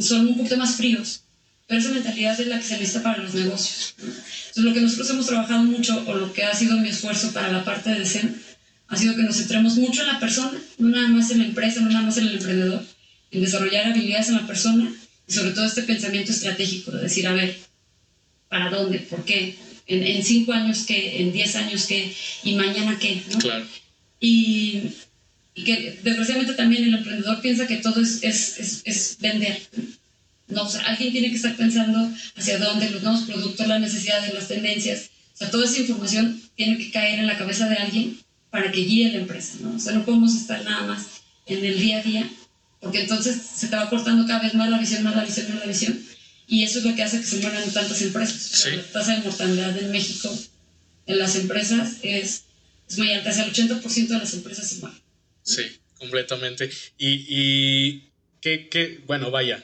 son 0.00 0.28
un 0.28 0.36
poquito 0.36 0.56
más 0.56 0.76
fríos 0.76 1.22
pero 1.68 1.80
esa 1.80 1.90
mentalidad 1.90 2.40
es 2.40 2.46
la 2.46 2.56
que 2.56 2.64
se 2.64 2.78
necesita 2.78 3.02
para 3.02 3.22
los 3.22 3.34
negocios. 3.34 3.94
Entonces, 3.98 4.64
lo 4.64 4.72
que 4.72 4.80
nosotros 4.80 5.10
hemos 5.10 5.26
trabajado 5.26 5.62
mucho, 5.64 6.02
o 6.06 6.14
lo 6.14 6.32
que 6.32 6.42
ha 6.42 6.54
sido 6.54 6.78
mi 6.78 6.88
esfuerzo 6.88 7.30
para 7.32 7.52
la 7.52 7.62
parte 7.62 7.90
de 7.90 7.98
DECEM, 8.00 8.34
ha 8.88 8.96
sido 8.96 9.14
que 9.14 9.22
nos 9.22 9.36
centremos 9.36 9.76
mucho 9.76 10.00
en 10.00 10.08
la 10.08 10.18
persona, 10.18 10.58
no 10.78 10.88
nada 10.88 11.08
más 11.08 11.30
en 11.30 11.40
la 11.40 11.44
empresa, 11.44 11.80
no 11.80 11.90
nada 11.90 12.06
más 12.06 12.16
en 12.16 12.26
el 12.26 12.38
emprendedor, 12.38 12.82
en 13.30 13.40
desarrollar 13.42 13.86
habilidades 13.86 14.30
en 14.30 14.36
la 14.36 14.46
persona 14.46 14.90
y 15.26 15.32
sobre 15.32 15.50
todo 15.50 15.66
este 15.66 15.82
pensamiento 15.82 16.32
estratégico 16.32 16.90
de 16.90 17.02
decir, 17.02 17.26
a 17.26 17.34
ver, 17.34 17.58
¿para 18.48 18.70
dónde? 18.70 19.00
¿Por 19.00 19.26
qué? 19.26 19.54
¿En, 19.86 20.02
en 20.02 20.24
cinco 20.24 20.54
años 20.54 20.84
qué? 20.86 21.20
¿En 21.20 21.32
diez 21.32 21.54
años 21.54 21.84
qué? 21.86 22.14
¿Y 22.44 22.54
mañana 22.54 22.98
qué? 22.98 23.22
¿no? 23.30 23.38
Claro. 23.40 23.66
Y, 24.20 24.84
y, 25.54 25.64
que 25.64 26.00
desgraciadamente 26.02 26.54
también 26.54 26.84
el 26.84 26.94
emprendedor 26.94 27.42
piensa 27.42 27.66
que 27.66 27.76
todo 27.76 28.00
es, 28.00 28.20
es, 28.22 28.58
es, 28.58 28.82
es 28.86 29.16
vender. 29.20 29.60
No, 30.48 30.62
o 30.62 30.68
sea, 30.68 30.80
alguien 30.82 31.12
tiene 31.12 31.30
que 31.30 31.36
estar 31.36 31.56
pensando 31.56 32.10
hacia 32.36 32.58
dónde, 32.58 32.90
los 32.90 33.02
nuevos 33.02 33.22
productos, 33.22 33.66
las 33.66 33.80
necesidades, 33.80 34.32
las 34.32 34.48
tendencias. 34.48 35.10
O 35.34 35.36
sea, 35.36 35.50
toda 35.50 35.66
esa 35.66 35.80
información 35.80 36.40
tiene 36.56 36.78
que 36.78 36.90
caer 36.90 37.18
en 37.18 37.26
la 37.26 37.36
cabeza 37.36 37.68
de 37.68 37.76
alguien 37.76 38.18
para 38.50 38.72
que 38.72 38.80
guíe 38.80 39.12
la 39.12 39.18
empresa, 39.18 39.58
¿no? 39.60 39.76
O 39.76 39.78
sea, 39.78 39.92
no 39.92 40.04
podemos 40.04 40.34
estar 40.34 40.64
nada 40.64 40.86
más 40.86 41.06
en 41.46 41.64
el 41.64 41.78
día 41.78 41.98
a 41.98 42.02
día, 42.02 42.30
porque 42.80 43.02
entonces 43.02 43.36
se 43.56 43.68
te 43.68 43.76
va 43.76 43.90
cortando 43.90 44.26
cada 44.26 44.40
vez 44.40 44.54
más 44.54 44.70
la 44.70 44.78
visión, 44.78 45.02
más 45.02 45.16
la 45.16 45.24
visión, 45.24 45.48
más 45.50 45.60
la 45.60 45.66
visión. 45.66 46.00
Y 46.46 46.64
eso 46.64 46.78
es 46.78 46.84
lo 46.86 46.94
que 46.94 47.02
hace 47.02 47.20
que 47.20 47.26
se 47.26 47.40
mueran 47.40 47.70
tantas 47.70 48.00
empresas. 48.00 48.40
Sí. 48.40 48.70
La 48.70 48.82
tasa 48.84 49.16
de 49.16 49.22
mortalidad 49.22 49.76
en 49.76 49.90
México 49.90 50.34
en 51.06 51.18
las 51.18 51.36
empresas 51.36 51.96
es, 52.02 52.44
es 52.88 52.98
muy 52.98 53.12
alta, 53.12 53.30
el 53.30 53.52
80% 53.52 54.08
de 54.08 54.18
las 54.18 54.34
empresas 54.34 54.68
se 54.68 54.80
mueren. 54.80 54.98
Sí, 55.42 55.62
completamente. 55.98 56.70
Y, 56.96 57.26
y 57.28 58.10
¿qué, 58.40 58.68
qué, 58.68 59.02
bueno, 59.06 59.30
vaya, 59.30 59.62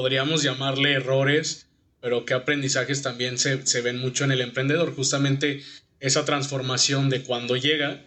podríamos 0.00 0.42
llamarle 0.42 0.94
errores, 0.94 1.66
pero 2.00 2.24
qué 2.24 2.32
aprendizajes 2.32 3.02
también 3.02 3.36
se, 3.36 3.66
se, 3.66 3.82
ven 3.82 3.98
mucho 3.98 4.24
en 4.24 4.32
el 4.32 4.40
emprendedor. 4.40 4.94
Justamente 4.94 5.62
esa 6.00 6.24
transformación 6.24 7.10
de 7.10 7.22
cuando 7.22 7.54
llega 7.54 8.02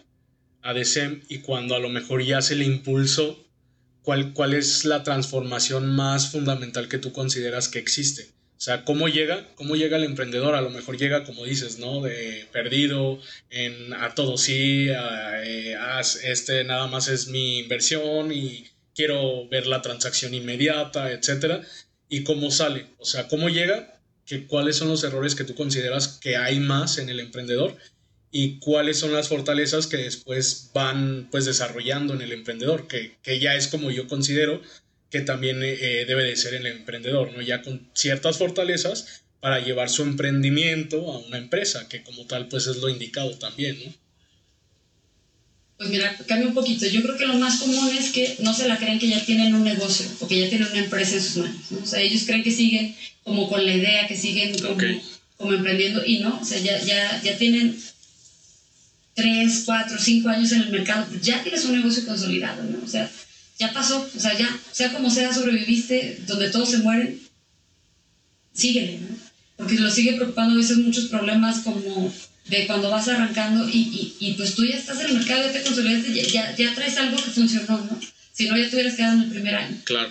a 0.64 0.74
DECEM 0.74 1.22
y 1.30 1.40
cuando 1.40 1.76
a 1.76 1.80
lo 1.80 1.90
mejor 1.90 2.24
ya 2.24 2.42
se 2.42 2.56
le 2.56 2.66
impulso, 2.66 3.46
¿cuál, 4.02 4.34
¿cuál 4.34 4.56
es 4.56 4.86
la 4.86 5.04
transformación 5.04 5.96
más 5.96 6.32
fundamental 6.32 6.88
que 6.88 6.98
tú 6.98 7.14
consideras 7.14 7.68
que 7.68 7.78
existe? 7.78 8.24
O 8.58 8.62
sea, 8.66 8.86
¿cómo 8.86 9.08
llega? 9.08 9.54
¿Cómo 9.54 9.76
llega 9.76 9.98
el 9.98 10.04
emprendedor? 10.04 10.56
A 10.56 10.62
lo 10.62 10.72
mejor 10.72 10.98
llega, 10.98 11.26
como 11.26 11.46
dices, 11.46 11.78
¿no? 11.78 12.02
De 12.02 12.48
perdido, 12.52 13.20
en 13.52 13.94
a 13.94 14.16
todo 14.16 14.40
sí, 14.40 14.90
a, 14.90 15.44
eh, 15.44 15.76
este 16.24 16.64
nada 16.64 16.88
más 16.88 17.08
es 17.08 17.28
mi 17.28 17.60
inversión 17.60 18.32
y 18.32 18.73
quiero 18.96 19.48
ver 19.50 19.68
la 19.68 19.82
transacción 19.82 20.34
inmediata, 20.34 21.12
etcétera, 21.12 21.62
y 22.10 22.24
cómo 22.24 22.52
sale, 22.52 22.88
o 23.00 23.06
sea, 23.06 23.28
cómo 23.28 23.50
llega, 23.50 24.00
que 24.26 24.46
cuáles 24.48 24.78
son 24.78 24.90
los 24.90 25.04
errores 25.04 25.36
que 25.36 25.44
tú 25.44 25.56
consideras 25.56 26.20
que 26.22 26.38
hay 26.38 26.60
más 26.60 26.98
en 26.98 27.10
el 27.10 27.20
emprendedor 27.20 27.76
y 28.32 28.60
cuáles 28.60 28.98
son 28.98 29.14
las 29.14 29.28
fortalezas 29.28 29.88
que 29.88 29.98
después 29.98 30.72
van 30.74 31.28
pues 31.30 31.46
desarrollando 31.46 32.14
en 32.14 32.22
el 32.22 32.32
emprendedor, 32.32 32.88
que, 32.88 33.18
que 33.22 33.40
ya 33.40 33.56
es 33.56 33.68
como 33.68 33.92
yo 33.92 34.08
considero 34.08 34.62
que 35.14 35.22
también 35.22 35.62
eh, 35.62 36.06
debe 36.08 36.24
de 36.24 36.36
ser 36.36 36.56
el 36.56 36.66
emprendedor, 36.66 37.32
¿no? 37.34 37.42
Ya 37.42 37.62
con 37.62 37.88
ciertas 37.94 38.40
fortalezas 38.40 39.24
para 39.40 39.60
llevar 39.60 39.90
su 39.90 40.02
emprendimiento 40.02 41.12
a 41.12 41.20
una 41.20 41.38
empresa, 41.38 41.88
que 41.88 42.02
como 42.02 42.26
tal 42.26 42.48
pues 42.48 42.66
es 42.66 42.78
lo 42.78 42.90
indicado 42.90 43.38
también, 43.38 43.78
¿no? 43.86 43.94
Pues 45.78 45.90
mira, 45.90 46.16
cambia 46.28 46.48
un 46.48 46.54
poquito. 46.54 46.86
Yo 46.86 47.02
creo 47.02 47.18
que 47.18 47.26
lo 47.26 47.36
más 47.36 47.58
común 47.58 47.90
es 47.98 48.12
que 48.12 48.38
no 48.40 48.54
se 48.54 48.68
la 48.68 48.78
creen 48.78 49.00
que 49.00 49.10
ya 49.10 49.24
tienen 49.26 49.56
un 49.56 49.64
negocio 49.64 50.06
o 50.20 50.28
que 50.28 50.40
ya 50.40 50.50
tienen 50.50 50.70
una 50.70 50.84
empresa 50.84 51.16
en 51.16 51.24
sus 51.24 51.38
manos. 51.38 51.72
O 51.82 51.86
sea, 51.86 52.00
ellos 52.00 52.24
creen 52.26 52.44
que 52.44 52.52
siguen 52.52 52.96
como 53.24 53.50
con 53.50 53.66
la 53.66 53.74
idea, 53.74 54.08
que 54.08 54.16
siguen 54.16 54.58
como, 54.60 54.78
como 55.38 55.54
emprendiendo 55.54 56.06
y 56.06 56.20
no, 56.20 56.40
o 56.40 56.46
sea, 56.46 56.60
ya, 56.60 56.80
ya, 56.84 57.22
ya 57.22 57.38
tienen 57.38 57.78
tres, 59.14 59.64
cuatro, 59.66 59.98
cinco 60.00 60.30
años 60.30 60.52
en 60.52 60.64
el 60.64 60.70
mercado, 60.72 61.08
ya 61.22 61.42
tienes 61.44 61.66
un 61.66 61.76
negocio 61.76 62.06
consolidado, 62.06 62.64
¿no? 62.64 62.84
O 62.84 62.88
sea, 62.88 63.10
ya 63.60 63.72
pasó, 63.72 64.10
o 64.16 64.20
sea, 64.20 64.38
ya, 64.38 64.50
sea 64.72 64.92
como 64.92 65.10
sea, 65.10 65.34
sobreviviste, 65.34 66.20
donde 66.28 66.50
todos 66.50 66.70
se 66.72 66.80
mueren, 66.80 67.22
síguele, 68.54 69.00
¿no? 69.00 69.18
Porque 69.58 69.76
lo 69.76 69.90
sigue 69.92 70.14
preocupando 70.14 70.56
a 70.56 70.58
veces 70.58 70.78
muchos 70.78 71.06
problemas 71.06 71.60
como 71.60 72.12
de 72.46 72.68
cuando 72.68 72.90
vas 72.90 73.08
arrancando 73.08 73.68
y, 73.70 73.78
y, 73.78 74.16
y 74.20 74.34
pues 74.34 74.56
tú 74.56 74.66
ya 74.66 74.76
estás 74.76 75.00
en 75.00 75.08
el 75.08 75.14
mercado, 75.14 75.44
ya 75.44 75.54
te 75.54 75.64
consolidaste, 75.64 76.32
ya, 76.32 76.56
ya, 76.56 76.76
traes 76.76 76.98
algo 76.98 77.18
que 77.18 77.32
funcionó, 77.32 77.78
¿no? 77.78 78.00
Si 78.34 78.48
no, 78.48 78.58
ya 78.58 78.70
te 78.70 78.76
hubieras 78.76 78.96
quedado 78.96 79.14
en 79.14 79.24
el 79.24 79.30
primer 79.30 79.56
año. 79.56 79.78
Claro. 79.86 80.10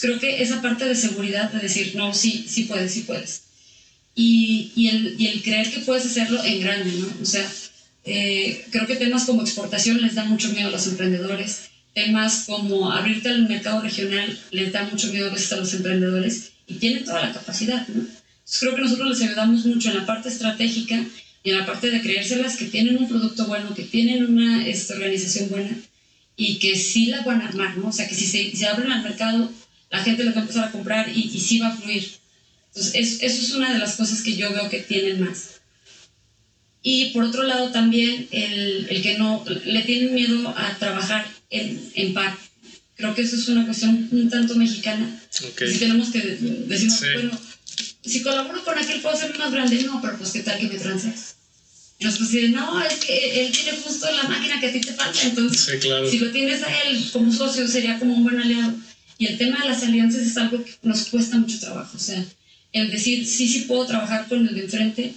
creo 0.00 0.20
que 0.20 0.42
esa 0.42 0.62
parte 0.62 0.84
de 0.84 0.94
seguridad, 0.94 1.50
de 1.50 1.60
decir, 1.60 1.94
no, 1.96 2.14
sí, 2.14 2.46
sí 2.48 2.64
puedes, 2.64 2.92
sí 2.92 3.00
puedes. 3.02 3.42
Y, 4.14 4.70
y, 4.76 4.88
el, 4.88 5.16
y 5.18 5.26
el 5.28 5.42
creer 5.42 5.70
que 5.70 5.80
puedes 5.80 6.04
hacerlo 6.06 6.42
en 6.44 6.60
grande, 6.60 6.92
¿no? 6.92 7.08
O 7.20 7.26
sea, 7.26 7.50
eh, 8.04 8.66
creo 8.70 8.86
que 8.86 8.96
temas 8.96 9.24
como 9.24 9.42
exportación 9.42 10.02
les 10.02 10.14
da 10.14 10.24
mucho 10.24 10.50
miedo 10.50 10.68
a 10.68 10.72
los 10.72 10.86
emprendedores. 10.86 11.70
Temas 11.94 12.44
como 12.46 12.90
abrirte 12.90 13.28
al 13.28 13.48
mercado 13.48 13.80
regional 13.80 14.38
les 14.50 14.72
da 14.72 14.84
mucho 14.84 15.08
miedo 15.12 15.30
a 15.30 15.34
veces 15.34 15.52
a 15.52 15.56
los 15.56 15.74
emprendedores 15.74 16.52
y 16.66 16.74
tienen 16.74 17.04
toda 17.04 17.26
la 17.26 17.32
capacidad. 17.32 17.86
¿no? 17.88 18.06
creo 18.60 18.74
que 18.74 18.82
nosotros 18.82 19.08
les 19.08 19.28
ayudamos 19.28 19.64
mucho 19.66 19.90
en 19.90 19.96
la 19.96 20.06
parte 20.06 20.28
estratégica 20.28 21.04
y 21.42 21.50
en 21.50 21.58
la 21.58 21.66
parte 21.66 21.90
de 21.90 22.00
creérselas 22.00 22.56
que 22.56 22.66
tienen 22.66 22.98
un 22.98 23.08
producto 23.08 23.46
bueno, 23.46 23.74
que 23.74 23.82
tienen 23.82 24.24
una 24.24 24.66
esta, 24.66 24.94
organización 24.94 25.50
buena 25.50 25.76
y 26.36 26.58
que 26.58 26.76
sí 26.76 27.06
la 27.06 27.22
van 27.22 27.42
a 27.42 27.48
armar. 27.48 27.76
¿no? 27.76 27.88
O 27.88 27.92
sea, 27.92 28.08
que 28.08 28.14
si 28.14 28.26
se, 28.26 28.54
se 28.56 28.66
abren 28.66 28.92
al 28.92 29.02
mercado, 29.02 29.50
la 29.90 30.02
gente 30.02 30.24
lo 30.24 30.32
va 30.32 30.38
a 30.38 30.42
empezar 30.42 30.68
a 30.68 30.72
comprar 30.72 31.08
y, 31.08 31.30
y 31.32 31.40
sí 31.40 31.58
va 31.58 31.68
a 31.68 31.76
fluir. 31.76 32.08
Entonces, 32.68 33.18
eso 33.20 33.42
es 33.42 33.54
una 33.54 33.72
de 33.72 33.78
las 33.78 33.96
cosas 33.96 34.22
que 34.22 34.36
yo 34.36 34.52
veo 34.52 34.70
que 34.70 34.78
tienen 34.78 35.20
más. 35.20 35.60
Y 36.82 37.10
por 37.10 37.24
otro 37.24 37.44
lado 37.44 37.70
también 37.70 38.28
el, 38.32 38.86
el 38.88 39.02
que 39.02 39.18
no 39.18 39.44
le 39.64 39.82
tienen 39.82 40.14
miedo 40.14 40.48
a 40.48 40.76
trabajar 40.78 41.26
en, 41.50 41.90
en 41.94 42.14
par. 42.14 42.36
Creo 42.96 43.14
que 43.14 43.22
eso 43.22 43.36
es 43.36 43.48
una 43.48 43.64
cuestión 43.64 44.08
un 44.10 44.28
tanto 44.28 44.56
mexicana. 44.56 45.20
Si 45.30 45.78
tenemos 45.78 46.10
que 46.10 46.20
decir, 46.20 46.90
bueno, 47.14 47.38
si 48.04 48.22
colaboro 48.22 48.64
con 48.64 48.78
aquel 48.78 49.00
puedo 49.00 49.16
ser 49.16 49.36
más 49.38 49.52
grande, 49.52 49.82
no, 49.84 50.00
pero 50.00 50.18
pues 50.18 50.32
qué 50.32 50.40
tal 50.40 50.58
que 50.58 50.68
me 50.68 50.78
transes. 50.78 51.36
Y 51.98 52.04
nos 52.04 52.18
dicen, 52.18 52.52
no, 52.52 52.82
es 52.82 52.94
que 53.04 53.46
él 53.46 53.52
tiene 53.52 53.78
justo 53.78 54.10
la 54.10 54.24
máquina 54.24 54.58
que 54.60 54.66
a 54.66 54.72
ti 54.72 54.80
te 54.80 54.92
falta, 54.92 55.22
entonces 55.22 55.80
si 56.10 56.18
lo 56.18 56.30
tienes 56.32 56.62
a 56.62 56.80
él 56.82 57.08
como 57.12 57.32
socio 57.32 57.66
sería 57.68 57.98
como 57.98 58.14
un 58.14 58.24
buen 58.24 58.40
aliado. 58.40 58.74
Y 59.18 59.26
el 59.26 59.38
tema 59.38 59.60
de 59.60 59.68
las 59.68 59.82
alianzas 59.84 60.22
es 60.22 60.36
algo 60.36 60.64
que 60.64 60.72
nos 60.82 61.06
cuesta 61.06 61.38
mucho 61.38 61.60
trabajo, 61.60 61.96
o 61.96 62.00
sea, 62.00 62.24
el 62.72 62.90
decir, 62.90 63.26
sí, 63.26 63.46
sí 63.46 63.60
puedo 63.60 63.86
trabajar 63.86 64.26
con 64.28 64.48
el 64.48 64.54
de 64.54 64.64
enfrente, 64.64 65.14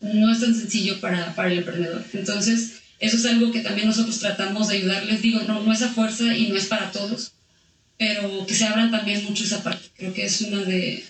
no 0.00 0.30
es 0.30 0.40
tan 0.40 0.54
sencillo 0.54 1.00
para, 1.00 1.34
para 1.34 1.50
el 1.50 1.58
emprendedor. 1.58 2.04
Entonces, 2.12 2.82
eso 2.98 3.16
es 3.16 3.26
algo 3.26 3.50
que 3.50 3.60
también 3.60 3.88
nosotros 3.88 4.18
tratamos 4.18 4.68
de 4.68 4.76
ayudarles. 4.76 5.22
Digo, 5.22 5.40
no, 5.42 5.62
no 5.62 5.72
es 5.72 5.82
a 5.82 5.88
fuerza 5.88 6.36
y 6.36 6.48
no 6.48 6.56
es 6.56 6.66
para 6.66 6.92
todos, 6.92 7.32
pero 7.98 8.46
que 8.46 8.54
se 8.54 8.64
abran 8.64 8.90
también 8.90 9.24
mucho 9.24 9.44
esa 9.44 9.62
parte. 9.62 9.88
Creo 9.96 10.12
que 10.12 10.24
es 10.24 10.40
una 10.42 10.62
de, 10.62 11.04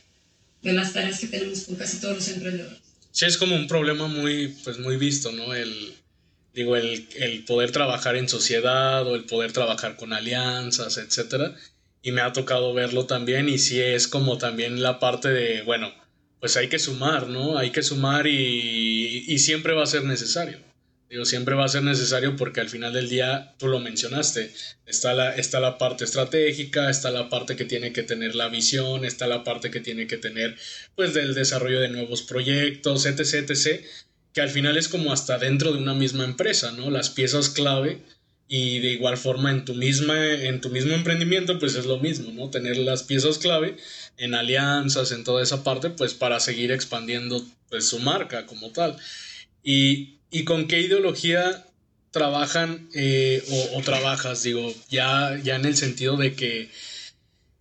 de 0.67 0.73
las 0.75 0.93
tareas 0.93 1.21
que 1.21 1.29
tenemos 1.29 1.63
con 1.65 1.77
casi 1.77 2.01
todos 2.01 2.17
los 2.17 2.29
emprendedores. 2.29 2.79
Sí, 3.13 3.25
es 3.25 3.39
como 3.39 3.57
un 3.57 3.67
problema 3.67 4.09
muy, 4.09 4.49
pues 4.65 4.79
muy 4.79 4.97
visto, 4.97 5.33
¿no? 5.33 5.55
El, 5.55 5.95
digo, 6.53 6.77
el, 6.77 7.09
el 7.17 7.45
poder 7.45 7.71
trabajar 7.71 8.17
en 8.17 8.29
sociedad 8.29 9.07
o 9.07 9.15
el 9.15 9.25
poder 9.25 9.53
trabajar 9.53 9.97
con 9.97 10.13
alianzas, 10.13 10.99
etcétera. 10.99 11.55
Y 12.03 12.13
me 12.13 12.21
ha 12.21 12.33
tocado 12.33 12.75
verlo 12.75 13.07
también 13.07 13.49
y 13.49 13.59
sí 13.59 13.81
es 13.81 14.07
como 14.07 14.39
también 14.39 14.83
la 14.83 14.99
parte 14.99 15.29
de, 15.29 15.63
bueno, 15.63 15.93
pues 16.41 16.57
hay 16.57 16.69
que 16.69 16.79
sumar, 16.79 17.29
¿no? 17.29 17.59
Hay 17.59 17.71
que 17.71 17.83
sumar 17.83 18.27
y, 18.27 19.25
y, 19.27 19.39
siempre 19.39 19.73
va 19.73 19.83
a 19.83 19.87
ser 19.87 20.05
necesario. 20.05 20.59
Digo, 21.09 21.25
siempre 21.25 21.55
va 21.55 21.65
a 21.65 21.69
ser 21.69 21.85
necesario 21.85 22.35
porque 22.37 22.61
al 22.61 22.69
final 22.69 22.93
del 22.93 23.09
día, 23.09 23.55
tú 23.59 23.69
lo 23.69 23.79
mencionaste, 23.79 24.53
está 24.87 25.15
la, 25.15 25.37
está 25.37 25.61
la 25.61 25.79
parte 25.79 26.05
estratégica, 26.05 26.91
está 26.91 27.13
la 27.13 27.29
parte 27.29 27.55
que 27.55 27.65
tiene 27.65 27.93
que 27.93 28.03
tener 28.03 28.35
la 28.35 28.49
visión, 28.49 29.05
está 29.05 29.29
la 29.29 29.45
parte 29.45 29.71
que 29.71 29.81
tiene 29.81 30.09
que 30.09 30.17
tener, 30.17 30.57
pues, 30.97 31.15
del 31.15 31.35
desarrollo 31.35 31.81
de 31.81 31.91
nuevos 31.91 32.23
proyectos, 32.23 33.07
etc., 33.07 33.49
etc., 33.51 33.85
que 34.33 34.41
al 34.41 34.51
final 34.51 34.77
es 34.77 34.89
como 34.89 35.13
hasta 35.13 35.39
dentro 35.39 35.73
de 35.73 35.79
una 35.79 35.95
misma 35.95 36.25
empresa, 36.25 36.73
¿no? 36.73 36.91
Las 36.91 37.09
piezas 37.09 37.49
clave 37.49 38.03
y 38.49 38.81
de 38.81 38.91
igual 38.93 39.17
forma 39.17 39.51
en 39.51 39.65
tu, 39.65 39.75
misma, 39.75 40.35
en 40.35 40.61
tu 40.61 40.71
mismo 40.71 40.93
emprendimiento, 40.95 41.59
pues 41.59 41.75
es 41.75 41.87
lo 41.87 41.99
mismo, 41.99 42.31
¿no? 42.33 42.51
Tener 42.51 42.77
las 42.77 43.03
piezas 43.03 43.39
clave 43.39 43.77
en 44.19 44.35
alianzas, 44.35 45.13
en 45.13 45.25
toda 45.25 45.43
esa 45.43 45.65
parte, 45.65 45.91
pues 45.91 46.15
para 46.15 46.39
seguir 46.41 46.71
expandiendo 46.71 47.45
pues, 47.71 47.89
su 47.89 47.99
marca 47.99 48.47
como 48.47 48.71
tal. 48.71 48.97
Y, 49.63 50.16
y 50.37 50.45
con 50.45 50.69
qué 50.69 50.81
ideología 50.81 51.65
trabajan 52.11 52.91
eh, 52.93 53.43
o, 53.73 53.81
trabajas, 53.81 54.43
digo, 54.43 54.71
ya, 54.91 55.41
ya 55.43 55.57
en 55.57 55.65
el 55.65 55.79
sentido 55.79 56.19
de 56.19 56.35
que 56.35 56.69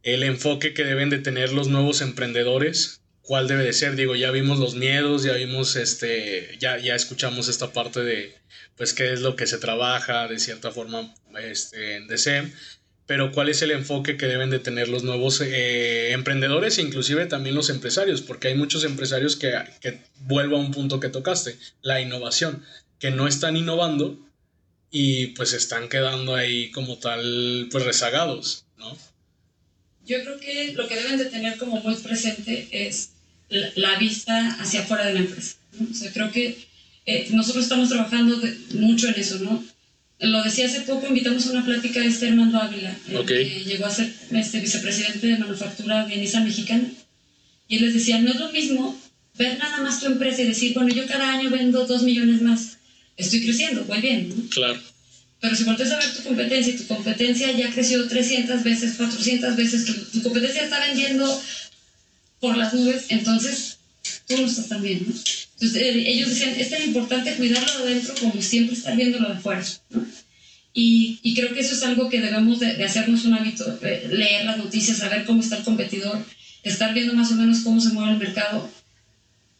el 0.04 0.24
enfoque 0.24 0.74
que 0.74 0.84
deben 0.84 1.10
de 1.10 1.20
tener 1.20 1.54
los 1.54 1.70
nuevos 1.70 2.02
emprendedores, 2.02 3.00
cuál 3.22 3.48
debe 3.48 3.64
de 3.64 3.72
ser, 3.72 3.96
digo, 3.96 4.18
ya 4.18 4.30
vimos 4.32 4.60
los 4.60 4.76
miedos, 4.76 5.24
ya 5.24 5.36
vimos, 5.36 5.78
este, 5.78 6.58
ya, 6.60 6.78
ya 6.78 6.96
escuchamos 6.96 7.48
esta 7.48 7.72
parte 7.72 8.02
de, 8.02 8.36
pues, 8.76 8.94
qué 8.94 9.14
es 9.14 9.22
lo 9.22 9.38
que 9.38 9.48
se 9.48 9.58
trabaja 9.58 10.28
de 10.28 10.38
cierta 10.38 10.72
forma 10.72 11.14
este, 11.42 11.96
en 11.96 12.08
DSEM, 12.08 12.52
pero 13.08 13.32
cuál 13.32 13.50
es 13.50 13.62
el 13.62 13.72
enfoque 13.72 14.18
que 14.18 14.26
deben 14.26 14.50
de 14.50 14.60
tener 14.60 14.88
los 14.88 15.04
nuevos 15.04 15.42
eh, 15.42 16.12
emprendedores 16.12 16.78
e 16.78 16.82
inclusive 16.82 17.28
también 17.28 17.56
los 17.56 17.70
empresarios, 17.70 18.22
porque 18.22 18.48
hay 18.48 18.56
muchos 18.56 18.84
empresarios 18.84 19.36
que, 19.36 19.54
vuelvo 20.22 20.58
a 20.58 20.60
un 20.60 20.72
punto 20.72 21.00
que 21.00 21.10
tocaste, 21.10 21.58
la 21.82 22.02
innovación, 22.02 22.64
que 23.00 23.12
no 23.12 23.28
están 23.28 23.58
innovando 23.58 24.18
y 24.90 25.28
pues 25.28 25.54
están 25.54 25.88
quedando 25.90 26.36
ahí 26.36 26.72
como 26.72 26.98
tal, 26.98 27.68
pues 27.72 27.86
rezagados, 27.86 28.66
¿no? 28.78 28.98
Yo 30.06 30.22
creo 30.24 30.40
que 30.40 30.74
lo 30.74 30.88
que 30.88 30.96
deben 30.96 31.18
de 31.18 31.26
tener 31.26 31.58
como 31.58 31.82
muy 31.82 31.96
presente 31.96 32.68
es 32.72 33.10
la, 33.50 33.98
vista 33.98 34.56
hacia 34.60 34.82
afuera 34.82 35.06
de 35.06 35.14
la 35.14 35.20
empresa. 35.20 35.58
O 35.92 35.94
sea, 35.94 36.12
creo 36.14 36.32
que 36.32 36.58
eh, 37.06 37.28
nosotros 37.32 37.64
estamos 37.64 37.90
trabajando 37.90 38.40
mucho 38.72 39.08
en 39.08 39.16
eso, 39.16 39.40
¿no? 39.40 39.64
Lo 40.20 40.44
decía 40.44 40.66
hace 40.66 40.82
poco, 40.82 41.08
invitamos 41.08 41.46
a 41.46 41.52
una 41.52 41.66
plática 41.66 42.00
a 42.00 42.06
este 42.06 42.30
Armando 42.30 42.58
Ávila, 42.58 42.96
okay. 43.18 43.50
que 43.50 43.66
llegó 43.66 43.86
a 43.86 43.92
ser 43.92 44.14
este, 44.32 44.62
vicepresidente 44.62 45.28
de 45.28 45.38
manufactura 45.38 46.06
de 46.06 46.16
Nissan 46.16 46.46
mexicana. 46.46 46.90
Y 47.68 47.78
él 47.78 47.86
les 47.86 47.96
decía, 47.96 48.20
no 48.20 48.32
es 48.32 48.40
lo 48.40 48.52
mismo 48.52 48.98
ver 49.38 49.58
nada 49.58 49.82
más 49.82 50.00
tu 50.00 50.06
empresa 50.06 50.42
y 50.42 50.48
decir, 50.48 50.74
bueno, 50.74 50.94
yo 50.94 51.06
cada 51.06 51.34
año 51.34 51.50
vendo 51.50 51.86
dos 51.86 52.04
millones 52.04 52.42
más, 52.42 52.78
estoy 53.18 53.44
creciendo, 53.44 53.84
voy 53.84 54.00
bien, 54.00 54.30
¿no? 54.30 54.50
Claro. 54.50 54.80
Pero 55.42 55.56
si 55.56 55.66
volteas 55.66 55.92
a 55.92 55.98
ver 55.98 56.14
tu 56.16 56.24
competencia 56.24 56.74
y 56.74 56.78
tu 56.78 56.88
competencia 56.88 57.52
ya 57.52 57.70
creció 57.72 58.08
300 58.08 58.64
veces, 58.64 58.96
400 58.96 59.56
veces, 59.58 59.86
tu, 59.86 59.94
tu 59.94 60.24
competencia 60.24 60.64
está 60.64 60.80
vendiendo 60.80 61.42
por 62.40 62.56
las 62.56 62.74
nubes, 62.74 63.06
entonces 63.10 63.75
tú 64.28 64.38
no 64.38 64.48
estás 64.48 64.68
tan 64.68 64.82
bien, 64.82 65.06
¿no? 65.08 65.14
Entonces 65.54 65.82
eh, 65.82 66.04
ellos 66.10 66.30
decían, 66.30 66.54
es 66.58 66.70
tan 66.70 66.84
importante 66.84 67.34
cuidarlo 67.36 67.86
de 67.86 67.92
adentro 67.92 68.14
como 68.20 68.42
siempre 68.42 68.76
estar 68.76 68.96
viéndolo 68.96 69.30
de 69.30 69.36
afuera. 69.36 69.64
¿no? 69.92 70.06
Y, 70.74 71.20
y, 71.24 71.34
creo 71.34 71.54
que 71.54 71.62
eso 71.62 71.74
es 71.74 71.84
algo 71.84 72.10
que 72.10 72.20
debemos 72.20 72.60
de, 72.60 72.76
de 72.76 72.84
hacernos 72.84 73.24
un 73.24 73.34
hábito, 73.34 73.80
eh, 73.82 74.10
leer 74.12 74.44
las 74.44 74.58
noticias, 74.58 74.98
saber 74.98 75.24
cómo 75.24 75.42
está 75.42 75.58
el 75.58 75.64
competidor, 75.64 76.22
estar 76.64 76.94
viendo 76.94 77.14
más 77.14 77.32
o 77.32 77.36
menos 77.36 77.60
cómo 77.60 77.80
se 77.80 77.94
mueve 77.94 78.12
el 78.12 78.18
mercado. 78.18 78.70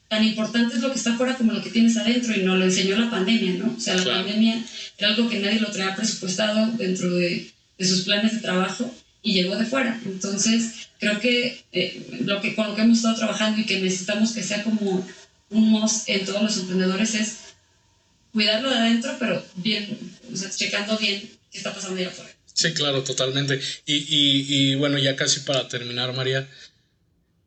Tan 0.10 0.26
importante 0.26 0.76
es 0.76 0.82
lo 0.82 0.92
que 0.92 0.98
está 0.98 1.14
afuera 1.14 1.36
como 1.36 1.54
lo 1.54 1.64
que 1.64 1.70
tienes 1.70 1.96
adentro 1.96 2.36
y 2.36 2.44
nos 2.44 2.60
lo 2.60 2.66
enseñó 2.66 2.98
la 2.98 3.10
pandemia, 3.10 3.54
¿no? 3.54 3.74
O 3.78 3.80
sea, 3.80 3.96
la 3.96 4.04
claro. 4.04 4.24
pandemia 4.24 4.62
era 4.98 5.08
algo 5.08 5.30
que 5.30 5.40
nadie 5.40 5.62
lo 5.62 5.72
traía 5.72 5.96
presupuestado 5.96 6.72
dentro 6.74 7.10
de, 7.16 7.50
de 7.78 7.86
sus 7.86 8.02
planes 8.02 8.34
de 8.34 8.40
trabajo 8.40 8.94
y 9.24 9.34
llegó 9.34 9.56
de 9.56 9.66
fuera. 9.66 10.00
Entonces, 10.06 10.85
creo 11.00 11.20
que, 11.20 11.64
eh, 11.72 12.08
lo 12.22 12.42
que 12.42 12.56
con 12.56 12.68
lo 12.68 12.76
que 12.76 12.82
hemos 12.82 12.98
estado 12.98 13.16
trabajando 13.16 13.62
y 13.62 13.66
que 13.66 13.80
necesitamos 13.80 14.34
que 14.34 14.44
sea 14.44 14.64
como 14.64 15.08
un 15.50 15.72
must 15.72 16.10
en 16.10 16.26
todos 16.26 16.42
los 16.42 16.58
emprendedores 16.58 17.16
es 17.16 17.38
cuidarlo 18.32 18.70
de 18.70 18.78
adentro, 18.78 19.16
pero 19.20 19.44
bien, 19.56 19.98
o 20.32 20.36
sea, 20.36 20.50
checando 20.50 20.98
bien 20.98 21.22
qué 21.52 21.58
está 21.58 21.74
pasando 21.74 22.00
allá 22.00 22.10
afuera. 22.10 22.32
Sí, 22.54 22.74
claro, 22.74 23.04
totalmente. 23.04 23.60
Y, 23.86 23.96
y, 23.96 24.46
y, 24.48 24.76
bueno, 24.76 24.98
ya 24.98 25.16
casi 25.16 25.42
para 25.42 25.68
terminar, 25.68 26.14
María, 26.14 26.48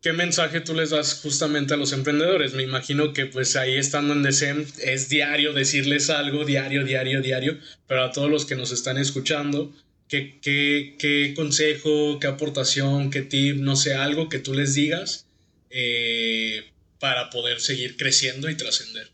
¿qué 0.01 0.13
mensaje 0.13 0.61
tú 0.61 0.73
les 0.73 0.91
das 0.91 1.15
justamente 1.21 1.73
a 1.73 1.77
los 1.77 1.93
emprendedores? 1.93 2.53
Me 2.53 2.63
imagino 2.63 3.13
que 3.13 3.25
pues 3.25 3.55
ahí 3.55 3.75
estando 3.75 4.13
en 4.13 4.23
DECEM 4.23 4.65
es 4.83 5.09
diario 5.09 5.53
decirles 5.53 6.09
algo, 6.09 6.45
diario, 6.45 6.83
diario, 6.83 7.21
diario, 7.21 7.59
pero 7.87 8.03
a 8.03 8.11
todos 8.11 8.29
los 8.29 8.45
que 8.45 8.55
nos 8.55 8.71
están 8.71 8.97
escuchando, 8.97 9.73
¿qué, 10.09 10.39
qué, 10.41 10.95
qué 10.99 11.33
consejo, 11.35 12.19
qué 12.19 12.27
aportación, 12.27 13.11
qué 13.11 13.21
tip, 13.21 13.57
no 13.57 13.75
sé, 13.75 13.93
algo 13.93 14.27
que 14.27 14.39
tú 14.39 14.53
les 14.53 14.73
digas 14.73 15.25
eh, 15.69 16.65
para 16.99 17.29
poder 17.29 17.61
seguir 17.61 17.95
creciendo 17.95 18.49
y 18.49 18.57
trascender? 18.57 19.09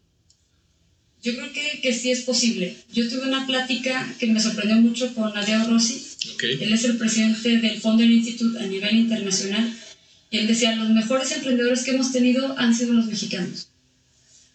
Yo 1.22 1.36
creo 1.36 1.52
que, 1.54 1.82
que, 1.82 1.94
sí 1.94 2.12
es 2.12 2.22
posible. 2.22 2.76
Yo 2.94 3.10
tuve 3.10 3.28
una 3.28 3.46
plática 3.48 4.16
que 4.20 4.28
me 4.28 4.40
sorprendió 4.40 4.78
mucho 4.78 5.14
con 5.14 5.34
Nadia 5.34 5.64
Rossi. 5.66 6.06
Él 6.44 6.72
es 6.72 6.84
el 6.84 6.98
presidente 6.98 7.58
del 7.58 7.82
Founder 7.82 8.10
Institute 8.10 8.60
a 8.60 8.68
nivel 8.68 8.96
internacional. 8.96 9.76
Y 10.30 10.38
él 10.38 10.48
decía, 10.48 10.76
los 10.76 10.90
mejores 10.90 11.32
emprendedores 11.32 11.84
que 11.84 11.92
hemos 11.92 12.12
tenido 12.12 12.58
han 12.60 12.76
sido 12.76 12.94
los 12.94 13.08
mexicanos. 13.08 13.70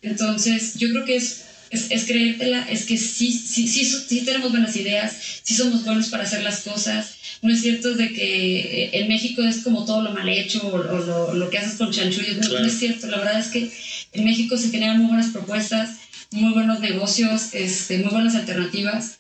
Entonces, 0.03 0.74
yo 0.79 0.90
creo 0.90 1.05
que 1.05 1.16
es, 1.16 1.44
es, 1.70 1.90
es 1.90 2.04
creértela, 2.04 2.66
es 2.68 2.85
que 2.85 2.98
sí, 2.98 3.33
sí, 3.33 3.66
sí, 3.66 3.85
sí, 3.85 4.20
tenemos 4.22 4.50
buenas 4.50 4.76
ideas, 4.76 5.16
sí 5.42 5.54
somos 5.54 5.85
buenos 5.85 6.09
para 6.09 6.24
hacer 6.24 6.42
las 6.42 6.61
cosas. 6.61 7.14
No 7.42 7.52
es 7.52 7.62
cierto 7.62 7.94
de 7.94 8.12
que 8.12 8.61
eh, 8.61 8.90
en 8.92 9.09
México 9.09 9.42
es 9.42 9.59
como 9.59 9.87
todo 9.87 10.02
lo 10.02 10.12
mal 10.12 10.28
hecho 10.28 10.66
o, 10.66 10.76
lo, 10.76 11.35
lo, 11.35 11.48
que 11.48 11.59
haces 11.59 11.78
con 11.78 11.90
chanchullos. 11.90 12.37
No, 12.37 12.59
no 12.59 12.66
es 12.66 12.78
cierto. 12.78 13.06
La 13.06 13.16
verdad 13.16 13.40
es 13.40 13.46
que 13.46 13.70
en 14.12 14.24
México 14.24 14.59
se 14.59 14.70
generan 14.70 14.98
muy 14.98 15.06
buenas 15.06 15.30
propuestas 15.30 16.00
muy 16.33 16.52
buenos 16.52 16.80
negocios, 16.80 17.54
este, 17.54 17.98
muy 17.98 18.11
buenas 18.11 18.35
alternativas. 18.35 19.18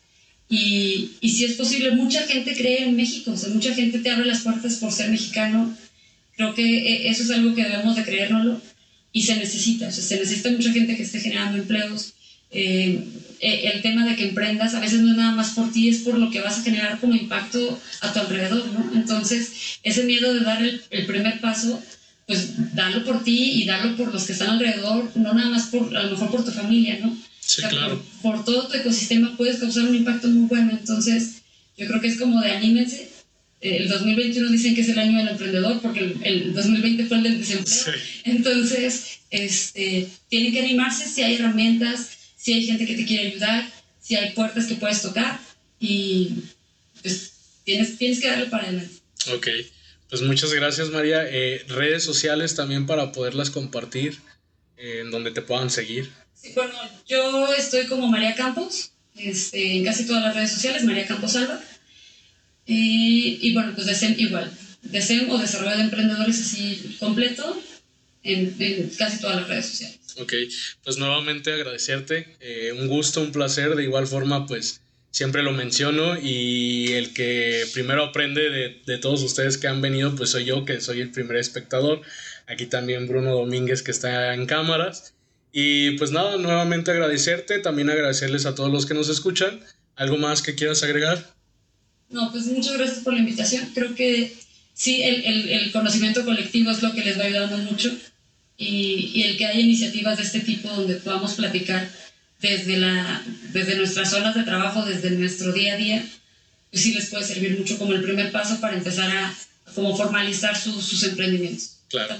Y, 0.48 1.12
y 1.20 1.30
si 1.30 1.44
es 1.44 1.54
posible, 1.54 1.92
mucha 1.92 2.22
gente 2.26 2.54
cree 2.56 2.84
en 2.84 2.96
México, 2.96 3.32
o 3.32 3.36
sea, 3.36 3.50
mucha 3.50 3.74
gente 3.74 4.00
te 4.00 4.10
abre 4.10 4.26
las 4.26 4.42
puertas 4.42 4.76
por 4.76 4.92
ser 4.92 5.10
mexicano. 5.10 5.76
Creo 6.36 6.54
que 6.54 6.62
eh, 6.62 7.10
eso 7.10 7.22
es 7.22 7.30
algo 7.30 7.54
que 7.54 7.64
debemos 7.64 7.96
de 7.96 8.04
creérnoslo 8.04 8.60
y 9.12 9.22
se 9.22 9.36
necesita, 9.36 9.88
o 9.88 9.92
sea, 9.92 10.02
se 10.02 10.16
necesita 10.16 10.50
mucha 10.50 10.72
gente 10.72 10.96
que 10.96 11.02
esté 11.02 11.20
generando 11.20 11.58
empleos. 11.58 12.14
Eh, 12.50 13.04
eh, 13.40 13.70
el 13.72 13.82
tema 13.82 14.04
de 14.04 14.16
que 14.16 14.28
emprendas 14.28 14.74
a 14.74 14.80
veces 14.80 15.00
no 15.00 15.12
es 15.12 15.16
nada 15.16 15.32
más 15.32 15.50
por 15.50 15.72
ti, 15.72 15.88
es 15.88 15.98
por 15.98 16.18
lo 16.18 16.30
que 16.30 16.40
vas 16.40 16.58
a 16.58 16.62
generar 16.62 16.98
como 17.00 17.14
impacto 17.14 17.80
a 18.00 18.12
tu 18.12 18.18
alrededor, 18.18 18.66
¿no? 18.72 18.92
Entonces, 18.94 19.78
ese 19.82 20.04
miedo 20.04 20.34
de 20.34 20.40
dar 20.40 20.62
el, 20.62 20.82
el 20.90 21.06
primer 21.06 21.40
paso 21.40 21.82
pues 22.30 22.76
darlo 22.76 23.04
por 23.04 23.24
ti 23.24 23.60
y 23.60 23.64
darlo 23.64 23.96
por 23.96 24.14
los 24.14 24.22
que 24.22 24.34
están 24.34 24.50
alrededor, 24.50 25.10
no 25.16 25.34
nada 25.34 25.50
más 25.50 25.66
por, 25.66 25.96
a 25.96 26.04
lo 26.04 26.10
mejor 26.12 26.30
por 26.30 26.44
tu 26.44 26.52
familia, 26.52 27.00
¿no? 27.02 27.18
Sí, 27.40 27.60
claro. 27.68 28.00
Por, 28.22 28.44
todo 28.44 28.68
tu 28.68 28.76
ecosistema 28.76 29.36
puedes 29.36 29.56
causar 29.56 29.88
un 29.88 29.96
impacto 29.96 30.28
muy 30.28 30.46
bueno, 30.46 30.70
entonces 30.70 31.42
yo 31.76 31.88
creo 31.88 32.00
que 32.00 32.06
es 32.06 32.18
como 32.20 32.40
de 32.40 32.52
anímense. 32.52 33.10
El 33.60 33.88
2021 33.88 34.48
dicen 34.48 34.76
que 34.76 34.82
es 34.82 34.88
el 34.90 35.00
año 35.00 35.18
del 35.18 35.26
emprendedor 35.26 35.80
porque 35.82 36.14
el, 36.22 36.54
2020 36.54 37.06
fue 37.06 37.16
el 37.16 37.22
del 37.24 37.38
desempleo. 37.38 37.94
Entonces, 38.22 39.18
este, 39.30 40.06
tienen 40.28 40.52
que 40.52 40.60
animarse 40.60 41.08
si 41.08 41.22
hay 41.22 41.34
herramientas, 41.34 42.10
si 42.40 42.54
hay 42.54 42.66
gente 42.66 42.86
que 42.86 42.96
te 42.96 43.04
quiere 43.04 43.28
ayudar, 43.28 43.70
si 44.00 44.16
hay 44.16 44.30
puertas 44.30 44.66
que 44.66 44.76
puedes 44.76 45.02
tocar 45.02 45.38
y 45.78 46.30
pues 47.02 47.32
tienes, 47.64 47.98
tienes 47.98 48.20
que 48.20 48.28
darle 48.28 48.46
para 48.46 48.64
adelante. 48.64 48.94
Ok. 49.34 49.48
Pues 50.08 50.22
muchas 50.22 50.52
gracias 50.54 50.88
María. 50.88 51.22
Eh, 51.28 51.64
redes 51.68 52.02
sociales 52.02 52.54
también 52.54 52.86
para 52.86 53.12
poderlas 53.12 53.50
compartir, 53.50 54.18
eh, 54.78 55.00
en 55.02 55.10
donde 55.10 55.30
te 55.30 55.42
puedan 55.42 55.70
seguir. 55.70 56.10
Sí, 56.34 56.52
bueno, 56.54 56.72
yo 57.06 57.52
estoy 57.52 57.86
como 57.86 58.08
María 58.08 58.34
Campos, 58.34 58.92
este, 59.16 59.76
en 59.76 59.84
casi 59.84 60.06
todas 60.06 60.22
las 60.22 60.34
redes 60.34 60.50
sociales, 60.50 60.84
María 60.84 61.06
Campos 61.06 61.36
Alba. 61.36 61.60
Y, 62.66 63.38
y 63.42 63.52
bueno, 63.52 63.72
pues 63.74 63.86
DESEM 63.86 64.14
igual. 64.18 64.50
DESEM 64.82 65.28
o 65.30 65.38
Desarrollo 65.38 65.76
de 65.76 65.82
Emprendedores 65.82 66.40
así 66.40 66.96
completo 66.98 67.60
en, 68.22 68.56
en, 68.58 68.90
casi 68.90 69.20
todas 69.20 69.36
las 69.36 69.48
redes 69.48 69.66
sociales. 69.66 70.00
Ok, 70.18 70.32
pues 70.84 70.98
nuevamente 70.98 71.52
agradecerte. 71.52 72.36
Eh, 72.40 72.72
un 72.78 72.88
gusto, 72.88 73.20
un 73.20 73.32
placer. 73.32 73.74
De 73.76 73.84
igual 73.84 74.06
forma, 74.06 74.46
pues 74.46 74.80
siempre 75.10 75.42
lo 75.42 75.52
menciono 75.52 76.18
y 76.20 76.92
el 76.92 77.12
que 77.12 77.64
primero 77.72 78.04
aprende 78.04 78.48
de, 78.50 78.82
de, 78.86 78.98
todos 78.98 79.22
ustedes 79.22 79.58
que 79.58 79.66
han 79.66 79.80
venido, 79.80 80.14
pues 80.14 80.30
soy 80.30 80.44
yo, 80.44 80.64
que 80.64 80.80
soy 80.80 81.00
el 81.00 81.10
primer 81.10 81.36
espectador. 81.36 82.02
Aquí 82.46 82.66
también 82.66 83.06
Bruno 83.06 83.32
Domínguez 83.34 83.82
que 83.82 83.90
está 83.90 84.34
en 84.34 84.46
cámaras. 84.46 85.14
Y 85.52 85.92
pues 85.92 86.12
nada, 86.12 86.36
nuevamente 86.36 86.90
agradecerte, 86.90 87.58
también 87.58 87.90
agradecerles 87.90 88.46
a 88.46 88.54
todos 88.54 88.70
los 88.70 88.86
que 88.86 88.94
nos 88.94 89.08
escuchan. 89.08 89.60
¿Algo 89.96 90.16
más 90.16 90.42
que 90.42 90.54
quieras 90.54 90.82
agregar? 90.82 91.34
No, 92.08 92.30
pues 92.30 92.46
muchas 92.46 92.76
gracias 92.76 93.00
por 93.00 93.12
la 93.12 93.20
invitación. 93.20 93.68
Creo 93.74 93.94
que 93.94 94.32
sí, 94.74 95.02
el, 95.02 95.24
el, 95.24 95.48
el 95.50 95.72
conocimiento 95.72 96.24
colectivo 96.24 96.70
es 96.70 96.82
lo 96.82 96.92
que 96.92 97.04
les 97.04 97.18
va 97.18 97.24
ayudando 97.24 97.58
mucho 97.58 97.96
y, 98.60 99.10
y 99.14 99.22
el 99.22 99.38
que 99.38 99.46
haya 99.46 99.58
iniciativas 99.58 100.18
de 100.18 100.24
este 100.24 100.40
tipo 100.40 100.68
donde 100.68 100.96
podamos 100.96 101.32
platicar 101.32 101.90
desde, 102.40 102.76
la, 102.76 103.24
desde 103.52 103.76
nuestras 103.76 104.10
zonas 104.10 104.34
de 104.34 104.42
trabajo, 104.42 104.84
desde 104.84 105.10
nuestro 105.12 105.52
día 105.52 105.74
a 105.74 105.76
día, 105.78 106.06
pues 106.70 106.82
sí 106.82 106.92
les 106.92 107.06
puede 107.06 107.24
servir 107.24 107.58
mucho 107.58 107.78
como 107.78 107.94
el 107.94 108.02
primer 108.02 108.30
paso 108.30 108.60
para 108.60 108.76
empezar 108.76 109.10
a, 109.10 109.34
como 109.74 109.96
formalizar 109.96 110.56
sus 110.56 111.02
emprendimientos. 111.04 111.78
Claro. 111.88 112.16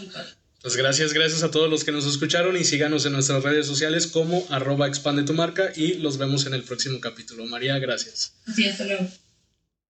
Pues 0.62 0.76
gracias, 0.76 1.12
gracias 1.12 1.42
a 1.42 1.50
todos 1.50 1.70
los 1.70 1.85
que 1.85 1.92
nos 1.92 2.07
escucharon 2.07 2.57
y 2.57 2.64
síganos 2.64 3.05
en 3.07 3.12
nuestras 3.12 3.42
redes 3.42 3.66
sociales 3.66 4.07
como 4.07 4.46
arroba 4.50 4.88
expande 4.88 5.22
tu 5.22 5.35
marca 5.35 5.72
y 5.76 5.94
los 5.94 6.16
vemos 6.16 6.46
en 6.46 6.55
el 6.55 6.62
próximo 6.62 7.00
capítulo. 7.00 7.46
María, 7.46 7.79
gracias. 7.79 8.33
Sí, 8.55 8.66
hasta 8.66 8.85
luego. 8.85 9.09